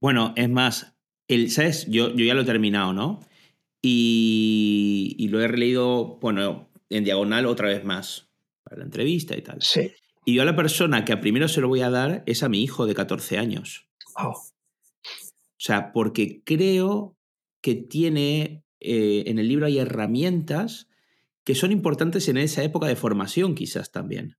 [0.00, 0.92] Bueno, es más,
[1.28, 1.86] el, ¿sabes?
[1.88, 3.20] Yo, yo ya lo he terminado, ¿no?
[3.82, 8.28] Y, y lo he releído, bueno, en diagonal otra vez más,
[8.62, 9.58] para la entrevista y tal.
[9.60, 9.92] Sí.
[10.24, 12.48] Y yo a la persona que a primero se lo voy a dar es a
[12.48, 13.88] mi hijo de 14 años.
[14.16, 14.30] Oh.
[14.30, 17.16] O sea, porque creo
[17.62, 20.88] que tiene, eh, en el libro hay herramientas
[21.44, 24.36] que son importantes en esa época de formación quizás también.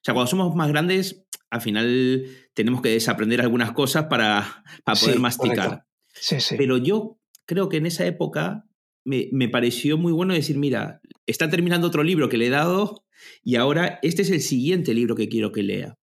[0.00, 4.98] O sea, cuando somos más grandes, al final tenemos que desaprender algunas cosas para, para
[4.98, 5.86] poder masticar.
[6.14, 6.56] Sí, sí.
[6.56, 8.64] Pero yo creo que en esa época
[9.04, 13.04] me, me, pareció muy bueno decir, mira, está terminando otro libro que le he dado
[13.42, 16.00] y ahora este es el siguiente libro que quiero que lea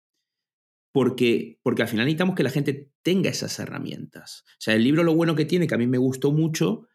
[0.92, 4.44] porque, porque al final necesitamos que la gente tenga esas herramientas.
[4.46, 6.86] O sea, el libro lo bueno que tiene, que a mí me gustó mucho,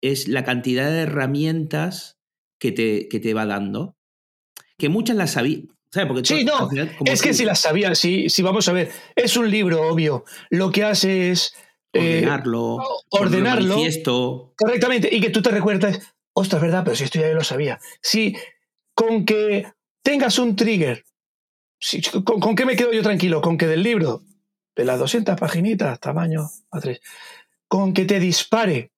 [0.00, 2.18] es la cantidad de herramientas
[2.58, 3.96] que te, que te va dando,
[4.78, 5.60] que muchas las sabía.
[6.06, 6.68] Porque sí, no,
[7.06, 10.70] es que si las sabían, si, si vamos a ver, es un libro obvio, lo
[10.70, 11.54] que hace es...
[11.98, 12.78] Eh, ordenarlo.
[13.10, 13.74] ordenarlo.
[13.74, 14.54] Manifiesto.
[14.56, 16.00] Correctamente, y que tú te recuerdes,
[16.32, 17.78] ostras, verdad, pero si esto ya lo sabía.
[18.00, 18.34] Si
[18.94, 19.66] con que
[20.02, 21.04] tengas un trigger
[22.24, 23.40] ¿con, qué me quedo yo tranquilo?
[23.40, 24.22] Con que del libro,
[24.74, 27.00] de las 200 paginitas, tamaño A3,
[27.68, 28.92] con que te dispare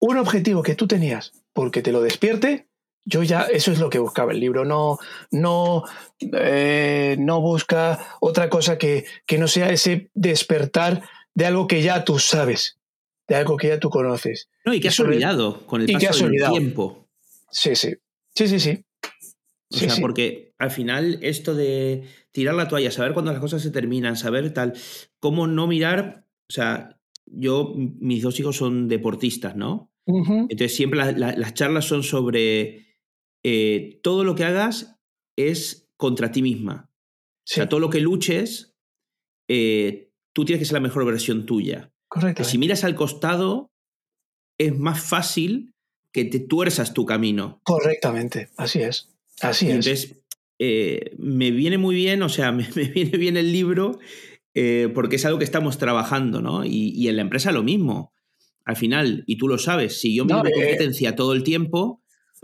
[0.00, 2.68] un objetivo que tú tenías porque te lo despierte,
[3.04, 4.64] yo ya, eso es lo que buscaba el libro.
[4.64, 4.98] No,
[5.30, 5.84] no,
[6.20, 11.02] eh, no busca otra cosa que, que no sea ese despertar
[11.34, 12.78] de algo que ya tú sabes.
[13.26, 14.48] de algo que ya tú conoces.
[14.64, 17.08] No, y que has olvidado con el paso del tiempo.
[17.50, 17.94] Sí, sí.
[18.34, 18.84] Sí, sí, sí.
[19.70, 23.70] O sea, porque al final esto de tirar la toalla, saber cuándo las cosas se
[23.70, 24.74] terminan, saber tal,
[25.18, 29.90] cómo no mirar, o sea, yo, mis dos hijos son deportistas, ¿no?
[30.06, 32.93] Entonces siempre las charlas son sobre
[33.44, 34.96] eh, todo lo que hagas
[35.36, 36.90] es contra ti misma.
[36.90, 38.74] O sea, todo lo que luches,
[39.48, 41.92] eh, tú tienes que ser la mejor versión tuya.
[42.08, 42.44] Correcto.
[42.44, 43.70] Si miras al costado,
[44.58, 45.74] es más fácil
[46.12, 47.60] que te tuerzas tu camino.
[47.64, 49.10] Correctamente, así es.
[49.40, 49.72] Así es.
[49.72, 50.24] Entonces,
[50.58, 53.98] eh, me viene muy bien, o sea, me, viene bien el libro
[54.54, 56.64] eh, porque es algo que estamos trabajando, ¿no?
[56.64, 58.12] Y, en la empresa lo mismo.
[58.64, 62.02] Al final, y tú lo sabes, si yo miro no, competencia todo el tiempo,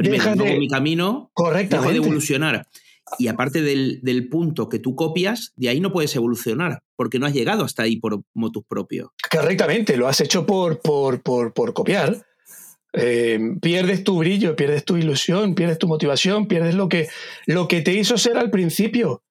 [0.08, 1.30] primero de, mi camino,
[1.68, 2.66] dejo de evolucionar.
[3.18, 7.26] Y aparte del, del, punto que tú copias, de ahí no puedes evolucionar, porque no
[7.26, 9.12] has llegado hasta ahí por motus propio.
[9.30, 12.24] Correctamente, lo has hecho por, por, por, por copiar.
[12.92, 17.08] Eh, pierdes tu brillo, pierdes tu ilusión, pierdes tu motivación, pierdes lo que,
[17.46, 19.22] lo que te hizo ser al principio.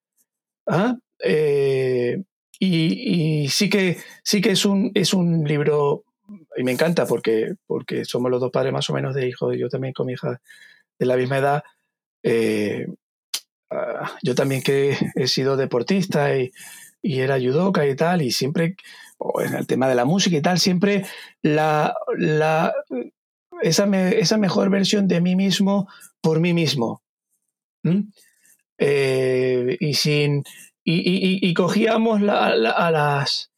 [0.67, 0.95] ¿Ah?
[1.23, 2.23] Eh,
[2.59, 6.03] y, sí que, sí que es, un, es un libro,
[6.57, 9.69] y me encanta porque, porque somos los dos padres más o menos de hijos, yo
[9.69, 10.41] también con mi hija
[10.97, 11.63] de la misma edad.
[12.23, 12.87] Eh,
[13.69, 16.51] ah, yo también que he sido deportista y,
[17.01, 18.75] y era judoka y tal, y siempre,
[19.43, 21.05] en el tema de la música y tal, siempre
[21.41, 22.73] la, la,
[23.61, 25.87] esa, esa mejor versión de mí mismo
[26.21, 27.01] por mí mismo.
[28.77, 30.43] Eh, y sin.
[30.83, 33.51] Y, cogíamos a las.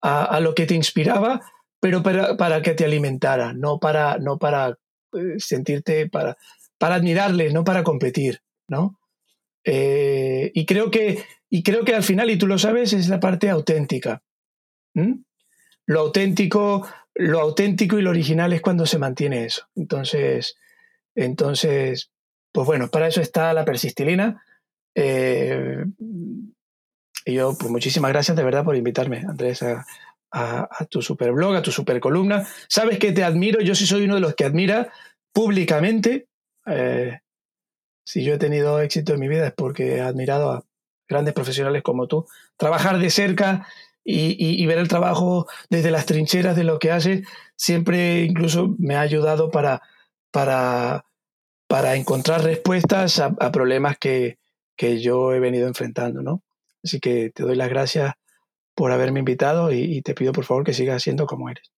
[0.00, 1.40] A, lo que te inspiraba,
[1.84, 4.78] pero para, para, que te alimentara, no para, no para
[5.12, 6.34] eh, sentirte, para,
[6.78, 8.98] para admirarle, no para competir, ¿no?
[9.64, 13.20] Eh, y, creo que, y creo que al final, y tú lo sabes, es la
[13.20, 14.22] parte auténtica.
[15.84, 19.68] Lo auténtico lo auténtico y lo original es cuando se mantiene eso.
[19.76, 20.56] Entonces,
[21.14, 22.10] entonces
[22.50, 24.42] pues bueno, para eso está la persistilina.
[24.94, 25.84] Eh,
[27.26, 29.84] y yo, pues muchísimas gracias de verdad por invitarme, Andrés, a,
[30.88, 32.46] tu super blog, a tu super columna.
[32.68, 34.92] Sabes que te admiro, yo sí soy uno de los que admira
[35.32, 36.28] públicamente.
[36.66, 37.20] Eh,
[38.04, 40.64] si yo he tenido éxito en mi vida es porque he admirado a
[41.08, 42.26] grandes profesionales como tú.
[42.56, 43.66] Trabajar de cerca
[44.04, 47.24] y, ver el trabajo desde las trincheras de lo que hace,
[47.56, 49.82] siempre incluso me ha ayudado para,
[50.30, 51.06] para,
[51.66, 54.38] para encontrar respuestas a, problemas que,
[54.76, 56.42] que, yo he venido enfrentando, ¿no?
[56.82, 58.12] Así que te doy las gracias
[58.74, 61.72] por haberme invitado y, te pido por favor que sigas siendo como eres.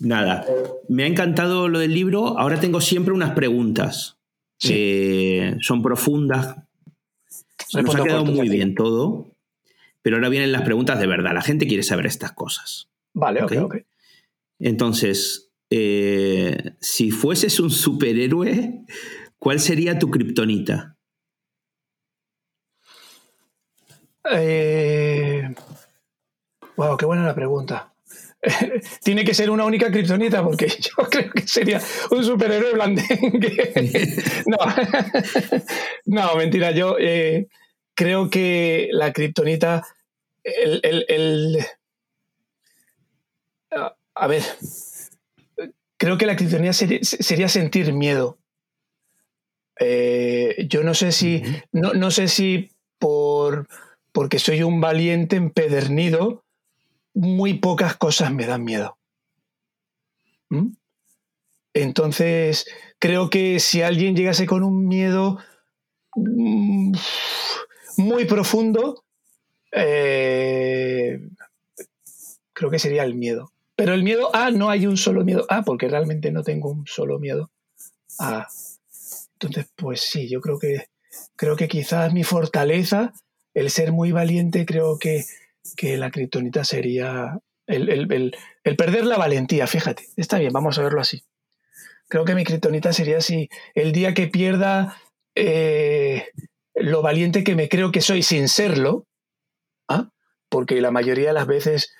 [0.00, 0.46] Nada,
[0.88, 2.38] me ha encantado lo del libro.
[2.38, 4.18] Ahora tengo siempre unas preguntas.
[4.60, 5.40] Sí.
[5.60, 6.56] son profundas.
[7.74, 9.36] Nos ha quedado muy bien todo.
[10.02, 11.34] Pero ahora vienen las preguntas de verdad.
[11.34, 12.88] La gente quiere saber estas cosas.
[13.12, 13.76] Vale, ok, ok.
[14.58, 18.84] Entonces, eh, si fueses un superhéroe,
[19.38, 20.96] ¿cuál sería tu kriptonita?
[24.30, 25.07] Eh...
[26.78, 27.92] Wow, qué buena la pregunta.
[29.02, 34.14] Tiene que ser una única kriptonita porque yo creo que sería un superhéroe blandengue.
[34.46, 34.58] no,
[36.06, 36.70] no, mentira.
[36.70, 37.48] Yo eh,
[37.94, 39.84] creo que la kriptonita
[40.44, 41.58] el,
[44.14, 44.42] a ver,
[45.96, 48.38] creo que la criptonía sería, sentir miedo.
[49.80, 53.66] Eh, yo no sé si, no, no, sé si por,
[54.12, 56.44] porque soy un valiente empedernido,
[57.18, 58.96] muy pocas cosas me dan miedo.
[60.50, 60.68] ¿Mm?
[61.74, 62.66] Entonces,
[63.00, 65.38] creo que si alguien llegase con un miedo
[66.14, 66.92] mm,
[67.96, 69.04] muy profundo,
[69.72, 71.20] eh,
[72.52, 73.52] creo que sería el miedo.
[73.74, 76.86] Pero el miedo ah, no hay un solo miedo ah, porque realmente no tengo un
[76.86, 77.50] solo miedo
[78.20, 78.46] ah.
[79.34, 80.86] Entonces, pues sí, yo creo que,
[81.36, 83.12] creo que quizás mi fortaleza,
[83.54, 85.24] el ser muy valiente, creo que,
[85.76, 90.04] que la criptonita sería el, el, perder la valentía, fíjate.
[90.16, 91.22] Está bien, vamos a verlo así.
[92.08, 93.48] Creo que mi criptonita sería así.
[93.74, 94.96] El día que pierda
[95.34, 96.28] eh,
[96.74, 99.06] lo valiente que me creo que soy sin serlo,
[99.88, 100.10] ¿ah?
[100.48, 101.92] porque la mayoría de las veces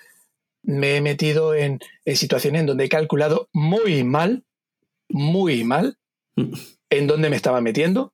[0.63, 4.43] me he metido en, situaciones en donde he calculado muy mal,
[5.07, 5.97] muy mal,
[6.35, 8.13] en dónde me estaba metiendo,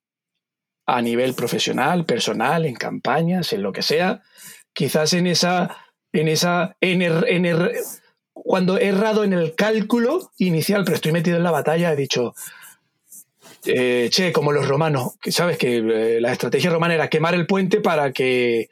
[0.86, 4.22] a nivel profesional, personal, en campañas, en lo que sea.
[4.76, 5.78] Quizás en esa,
[6.14, 7.02] en esa, en
[8.34, 12.36] cuando he errado en el cálculo inicial, pero estoy metido en la batalla, he dicho,
[13.66, 17.82] eh, che, como los romanos, sabes que eh, la estrategia romana era quemar el puente
[17.82, 18.70] para que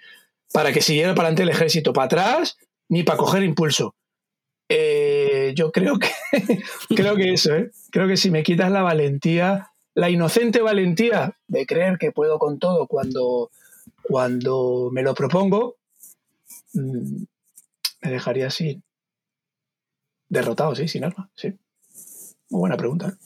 [0.51, 3.95] para que siguiera para adelante el ejército, para atrás ni para coger impulso.
[4.70, 6.10] eh, yo creo que,
[6.95, 7.72] creo que eso, ¿eh?
[7.91, 12.60] Creo que si me quitas la valentía, la inocente valentía de creer que puedo con
[12.60, 13.49] todo cuando,
[14.04, 15.78] cuando me lo propongo,
[16.74, 18.82] me dejaría así,
[20.30, 21.53] derrotado, sí, sin arma, sí.
[22.49, 23.17] Muy buena pregunta.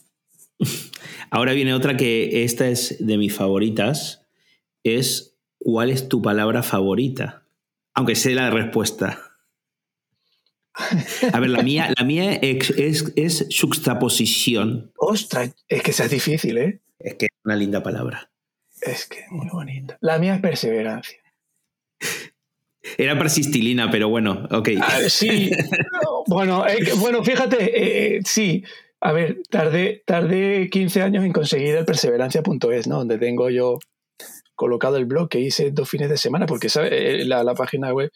[0.59, 0.65] ¿eh?
[1.31, 4.25] Ahora viene otra que esta es de mis favoritas,
[4.83, 7.45] es ¿cuál es tu palabra favorita?
[7.93, 9.21] Aunque sé la respuesta.
[11.33, 14.91] A ver, la mía, la mía es, es, es juxtaposición.
[14.97, 16.81] Ostras, es que esa es difícil, ¿eh?
[16.99, 18.31] Es que es una linda palabra.
[18.81, 19.97] Es que es muy bonita.
[20.01, 21.17] La mía es perseverancia.
[22.97, 24.69] Era persistilina, pero bueno, ok.
[24.81, 25.51] Ah, sí,
[26.27, 28.63] bueno, eh, bueno, fíjate, eh, sí.
[28.99, 32.97] A ver, tardé, tardé 15 años en conseguir el perseverancia.es, ¿no?
[32.97, 33.79] Donde tengo yo
[34.55, 37.23] colocado el blog que hice dos fines de semana, porque ¿sabe?
[37.25, 38.11] La, la página web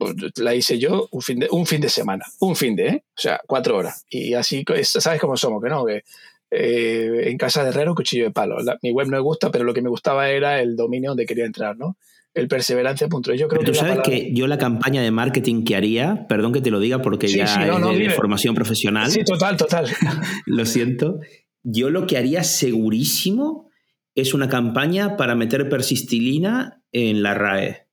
[0.00, 3.04] pues, la hice yo un fin, de, un fin de semana, un fin de, ¿eh?
[3.06, 4.06] o sea, cuatro horas.
[4.08, 5.62] Y así, ¿sabes cómo somos?
[5.62, 6.04] Que no, que
[6.50, 8.56] eh, en casa de herrero, cuchillo de palo.
[8.82, 11.44] mi web no me gusta, pero lo que me gustaba era el dominio donde quería
[11.44, 11.96] entrar, ¿no?
[12.34, 13.40] El perseverancia.es.
[13.40, 13.72] Yo creo pero que.
[13.72, 17.02] Tú sabes que yo la campaña de marketing que haría, perdón que te lo diga
[17.02, 19.86] porque Sí, ya sí, no, es no, de, formación profesional, Sí, total, total.
[20.46, 21.20] lo siento.
[21.62, 23.68] Yo lo que haría segurísimo
[24.14, 27.86] es una campaña para meter persistilina en la RAE.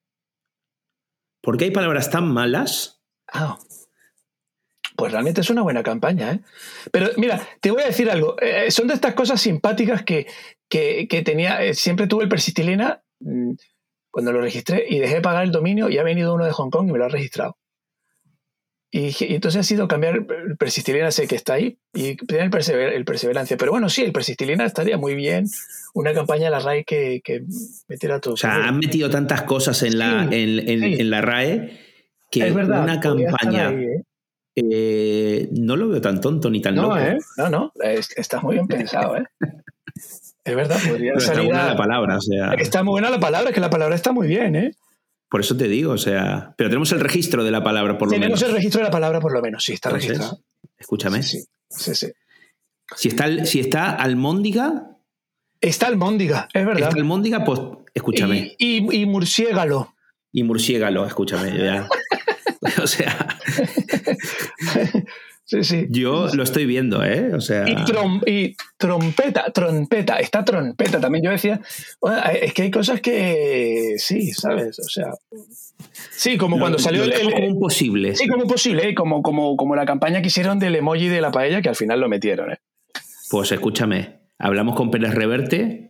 [1.41, 3.01] Porque hay palabras tan malas.
[3.31, 3.57] Ah,
[4.97, 6.39] pues realmente es una buena campaña, ¿eh?
[6.91, 8.35] Pero mira, te voy a decir algo.
[8.41, 10.27] Eh, son de estas cosas simpáticas que,
[10.67, 11.63] que, que tenía.
[11.63, 13.51] eh, siempre tuve el persistilina mm,
[14.11, 16.69] cuando lo registré y dejé de pagar el dominio y ha venido uno de Hong
[16.71, 17.57] Kong y me lo ha registrado.
[18.89, 22.93] Y, entonces ha sido cambiar el persistilina, sé que está ahí, y tener el, persever-
[22.93, 23.57] el perseverancia.
[23.57, 25.45] Pero bueno, sí, el persistilina estaría muy bien.
[25.93, 27.41] Una campaña de la RAI que, que
[27.89, 28.35] metiera todo.
[28.35, 31.01] O sea, han metido tantas cosas en la, Sí, en, en- sí.
[31.01, 31.79] en la RAE
[32.31, 34.03] que es verdad, una campaña ahí, ¿eh?
[34.59, 36.97] Eh, no lo veo tan tonto ni tan No, loco.
[36.97, 37.17] ¿eh?
[37.37, 39.23] No, no, es- está muy bien pensado, ¿eh?
[40.43, 43.09] Es verdad, podría Pero está salir buena a- la palabra, o sea, Está muy buena
[43.09, 44.75] la palabra, es que la palabra está muy bien, ¿eh?
[45.29, 48.13] por eso te digo, o sea, pero tenemos el registro de la palabra por lo
[48.13, 48.49] Tenemos menos.
[48.49, 50.41] el registro de la palabra por lo menos, sí, está Entonces, registrado.
[50.79, 51.39] Escúchame, Sí,
[51.69, 52.13] sí, sí, sí.
[52.95, 54.91] si está si está almóndiga,
[55.59, 56.87] Está almóndiga, es verdad.
[56.89, 57.59] está almóndiga, pues
[57.93, 58.55] escúchame.
[58.57, 59.93] Y, y, y murciégalo.
[60.31, 61.89] Y, murciégalo, escúchame, ya.
[62.83, 63.36] o sea,
[65.49, 65.87] Sí, sí.
[65.89, 67.33] yo lo estoy viendo, ¿eh?
[67.33, 71.23] O sea, Y, trom- y trompeta, trompeta, está trompeta también.
[71.23, 71.61] Yo decía,
[72.01, 74.77] bueno, es que hay cosas que sí, ¿sabes?
[74.79, 75.11] O sea,
[76.11, 78.13] sí, como lo- cuando salió el, como posible.
[78.17, 78.93] Sí, como posible, ¿eh?
[78.93, 82.01] como, como, como la campaña que hicieron del emoji de la paella, que al final
[82.01, 82.51] lo metieron.
[82.51, 82.57] ¿eh?
[83.29, 85.86] Pues escúchame, hablamos con Pérez Reverte.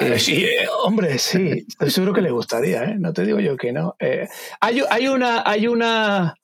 [0.00, 2.96] Eh, sí, eh, hombre, sí, estoy seguro que le gustaría, ¿eh?
[2.98, 3.96] no te digo yo que no.
[3.98, 4.28] Eh,
[4.60, 6.34] hay, hay, una, hay, una,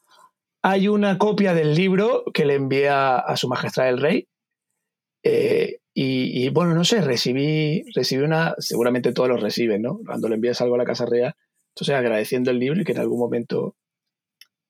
[0.63, 4.29] hay una copia del libro que le envía a su majestad el rey.
[5.23, 10.01] y, y, bueno, no sé, recibí, recibí una, seguramente todos los reciben, ¿no?
[10.05, 11.35] Cuando le envías algo a la Casa Real,
[11.75, 13.77] entonces agradeciendo el libro y que en algún momento,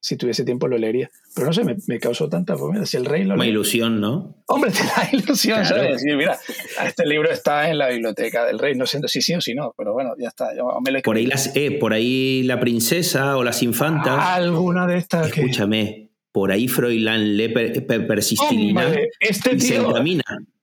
[0.01, 1.11] si tuviese tiempo, lo leería.
[1.35, 4.43] Pero no sé, me, me causó tanta, mira, si el rey lo Una ilusión, ¿no?
[4.47, 5.77] Hombre, te da ilusión, Claro.
[5.77, 5.93] ¿sabes?
[6.03, 6.39] Decir, mira,
[6.85, 9.75] este libro está en la biblioteca del rey, no sé si sí o si no,
[9.77, 10.55] pero bueno, ya está.
[10.57, 14.19] Yo me lo Por ahí, las, eh, por ahí la princesa o las infantas.
[14.19, 15.41] Alguna de estas que.
[15.43, 19.93] Escúchame, por ahí Froilán lee per- per- persistilina Hombre, este tío.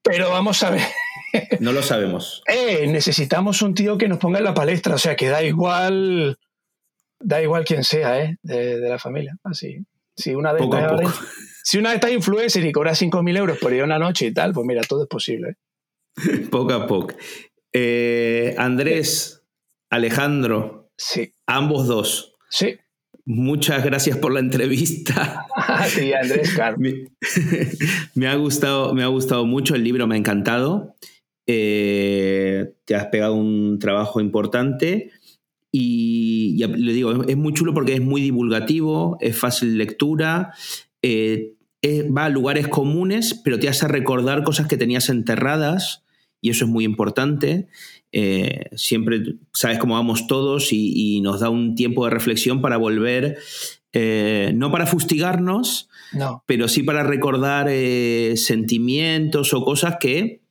[0.01, 0.81] Pero vamos a ver.
[1.59, 2.41] No lo sabemos.
[2.51, 6.37] Eh, necesitamos un tío que nos ponga en la palestra, o sea, que da igual.
[7.19, 8.37] Da igual quién sea, ¿eh?
[8.43, 9.37] De, de la familia.
[9.43, 9.85] Así.
[10.15, 11.01] Si una de Poco estas.
[11.01, 11.13] poco.
[11.63, 14.53] Si una de estas influencer y cobra 5.000 euros por ir una noche y tal,
[14.53, 15.49] pues mira, todo es posible.
[15.49, 16.47] ¿eh?
[16.51, 17.15] Poco a poco.
[17.73, 19.43] Eh, Andrés,
[19.89, 22.75] Alejandro, Sí, ambos dos, sí.
[23.25, 25.45] muchas gracias por la entrevista.
[25.87, 26.77] sí, Andrés, claro.
[26.79, 27.05] Me,
[28.15, 30.95] me ha gustado, me ha gustado mucho, el libro me ha encantado.
[31.45, 35.11] Eh, te has pegado un trabajo importante
[35.79, 40.53] y le digo, es muy chulo porque es muy divulgativo, es fácil lectura,
[41.01, 46.03] eh, es- va a lugares comunes, pero te hace recordar cosas que tenías enterradas
[46.41, 47.67] y eso es muy importante.
[48.11, 49.21] Eh, siempre
[49.53, 53.37] sabes cómo vamos todos y, y nos da un tiempo de reflexión para volver,
[53.93, 56.43] eh, no para fustigarnos, No.
[56.47, 60.41] pero sí para recordar eh, sentimientos o cosas que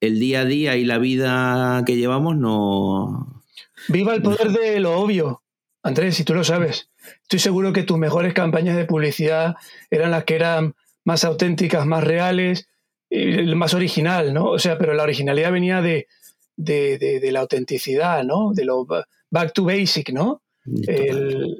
[0.00, 3.42] el día a día y la vida que llevamos no...
[3.88, 5.42] Viva el poder de lo obvio.
[5.82, 6.90] Andrés, si tú lo sabes.
[7.22, 9.54] Estoy seguro que tus mejores campañas de publicidad
[9.90, 10.74] eran las que eran
[11.04, 12.68] más auténticas, más reales,
[13.10, 14.46] y más original, ¿no?
[14.46, 16.06] O sea, pero la originalidad venía de,
[16.56, 18.52] de, de- de la autenticidad, ¿no?
[18.54, 20.42] De lo ba- back to basic, ¿no?
[20.88, 21.58] el,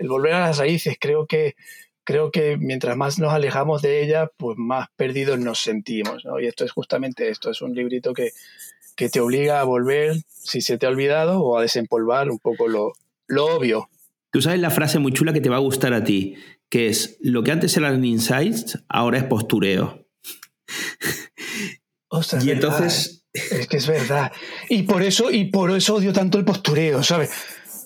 [0.00, 0.96] volver a las raíces.
[1.00, 1.54] Creo que,
[2.02, 6.24] creo que mientras más nos alejamos de ella, pues más perdidos nos sentimos.
[6.42, 8.32] Y esto es justamente esto, es un librito que,
[8.96, 12.66] que te obliga a volver, si se te ha olvidado, o a desempolvar un poco
[12.66, 12.92] lo,
[13.26, 13.88] lo obvio.
[14.32, 16.36] Tú sabes la frase muy chula que te va a gustar a ti,
[16.68, 20.06] que es, lo que antes eran insights, ahora es postureo.
[22.42, 23.24] y entonces...
[23.32, 24.32] Es que es verdad.
[24.70, 27.30] Y por eso, y por eso odio tanto el postureo, ¿sabes?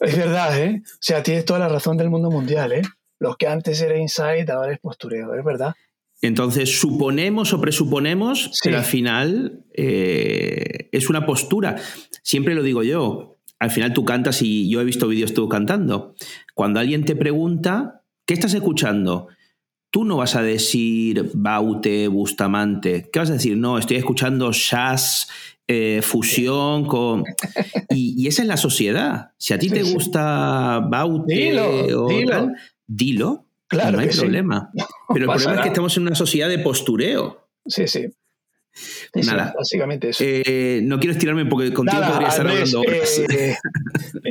[0.00, 0.80] Es verdad, ¿eh?
[0.84, 2.82] O sea, tienes toda la razón del mundo mundial, ¿eh?
[3.18, 5.74] Lo que antes era insight, ahora es postureo, es verdad.
[6.22, 11.76] Entonces, suponemos o presuponemos que al final eh, es una postura.
[12.22, 13.38] Siempre lo digo yo.
[13.58, 16.14] Al final tú cantas y yo he visto vídeos tú cantando.
[16.54, 19.28] Cuando alguien te pregunta, ¿qué estás escuchando?
[19.90, 23.08] tú no vas a decir Baute, Bustamante.
[23.12, 23.56] ¿Qué vas a decir?
[23.56, 25.28] No, estoy escuchando jazz,
[25.66, 27.24] eh, fusión con...
[27.92, 29.32] Y, esa es la sociedad.
[29.36, 32.52] Si a ti te gusta Baute dilo, o dilo.
[32.86, 33.46] dilo.
[33.70, 34.70] Claro no hay problema.
[35.14, 37.48] Pero el problema es que estamos en una sociedad de postureo.
[37.64, 38.08] Sí, sí.
[39.14, 39.52] Nada.
[39.56, 40.24] básicamente eso.
[40.24, 43.56] Eh, no quiero estirarme porque contigo podría estar hablando eh,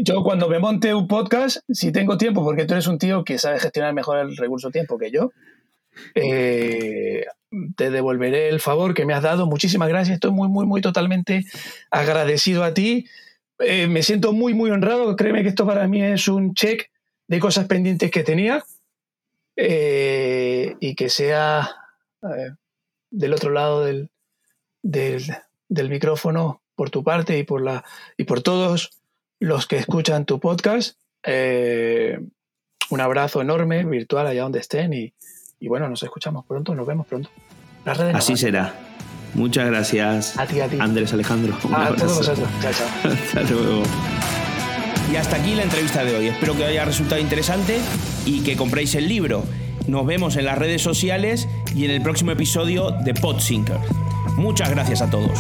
[0.04, 3.38] yo cuando me monte un podcast, si tengo tiempo, porque tú eres un tío que
[3.38, 5.32] sabe gestionar mejor el recurso tiempo que yo,
[6.16, 7.26] eh,
[7.76, 9.46] te devolveré el favor que me has dado.
[9.46, 10.16] Muchísimas gracias.
[10.16, 11.46] Estoy muy, muy, muy totalmente
[11.92, 13.08] agradecido a ti.
[13.60, 15.16] me siento muy, muy honrado.
[15.16, 16.90] Créeme que esto para mí es un check
[17.28, 18.64] de cosas pendientes que tenía.
[19.62, 21.76] Y que sea
[23.12, 24.10] del otro lado del,
[24.82, 27.84] del, micrófono por tu parte y por, la,
[28.18, 28.92] y por todos
[29.40, 30.98] los que escuchan tu podcast.
[31.24, 32.20] Eh,
[32.90, 34.94] un abrazo enorme, virtual, allá donde estén.
[34.94, 35.14] Y,
[35.68, 37.30] bueno, nos escuchamos pronto, nos vemos pronto.
[37.86, 38.74] Así será.
[39.34, 40.38] Muchas gracias.
[40.38, 40.78] A ti, a ti.
[40.80, 41.56] Andrés Alejandro.
[41.74, 42.50] a todos vosotros.
[42.62, 43.12] Chao, chao.
[43.12, 43.84] Hasta luego.
[45.12, 46.28] Y hasta aquí la entrevista de hoy.
[46.28, 47.80] Espero que haya resultado interesante
[48.26, 49.44] y que compréis el libro.
[49.88, 53.80] Nos vemos en las redes sociales y en el próximo episodio de Podsinker.
[54.38, 55.40] Muchas gracias a todos.